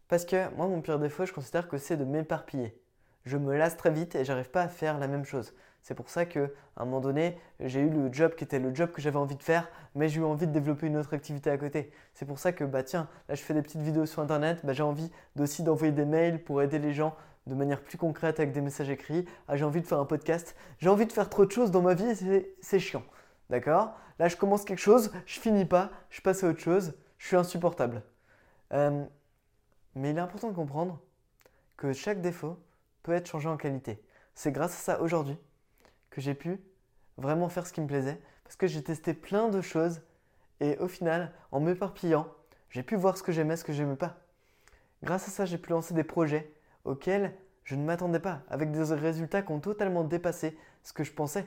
[0.06, 2.80] Parce que moi, mon pire défaut, je considère que c'est de m'éparpiller.
[3.24, 5.54] Je me lasse très vite et j'arrive pas à faire la même chose.
[5.82, 8.92] C'est pour ça qu'à un moment donné, j'ai eu le job qui était le job
[8.92, 11.58] que j'avais envie de faire, mais j'ai eu envie de développer une autre activité à
[11.58, 11.90] côté.
[12.14, 14.72] C'est pour ça que, bah tiens, là je fais des petites vidéos sur Internet, bah,
[14.72, 17.16] j'ai envie aussi d'envoyer des mails pour aider les gens
[17.48, 19.26] de manière plus concrète avec des messages écrits.
[19.48, 20.54] Ah, j'ai envie de faire un podcast.
[20.78, 23.02] J'ai envie de faire trop de choses dans ma vie et c'est chiant.
[23.52, 23.94] D'accord?
[24.18, 27.36] Là, je commence quelque chose, je finis pas, je passe à autre chose, je suis
[27.36, 28.02] insupportable.
[28.72, 29.04] Euh,
[29.94, 31.02] mais il est important de comprendre
[31.76, 32.56] que chaque défaut
[33.02, 34.02] peut être changé en qualité.
[34.34, 35.36] C'est grâce à ça aujourd'hui
[36.08, 36.62] que j'ai pu
[37.18, 40.00] vraiment faire ce qui me plaisait parce que j'ai testé plein de choses
[40.60, 42.26] et au final, en m'éparpillant,
[42.70, 44.16] j'ai pu voir ce que j'aimais, ce que j'aimais pas.
[45.02, 46.54] Grâce à ça, j'ai pu lancer des projets
[46.86, 47.34] auxquels
[47.64, 51.44] je ne m'attendais pas, avec des résultats qui ont totalement dépassé ce que je pensais.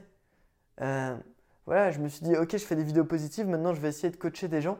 [0.82, 1.18] Euh,
[1.66, 4.12] voilà, je me suis dit, ok, je fais des vidéos positives, maintenant je vais essayer
[4.12, 4.78] de coacher des gens.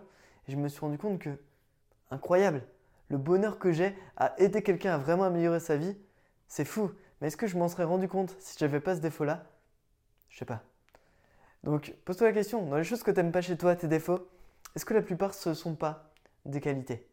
[0.48, 1.30] Et je me suis rendu compte que,
[2.12, 2.64] incroyable,
[3.10, 5.98] le bonheur que j'ai à aider quelqu'un à vraiment améliorer sa vie,
[6.48, 6.92] c'est fou.
[7.20, 9.46] Mais est-ce que je m'en serais rendu compte si j'avais pas ce défaut-là?
[10.30, 10.62] Je sais pas.
[11.64, 14.28] Donc, pose-toi la question, dans les choses que tu n'aimes pas chez toi, tes défauts,
[14.76, 16.12] est-ce que la plupart ce ne sont pas
[16.46, 17.08] des qualités?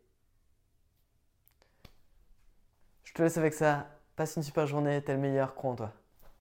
[3.05, 3.89] Je te laisse avec ça.
[4.17, 5.93] Passe une super journée, t'es le meilleur, crois en toi.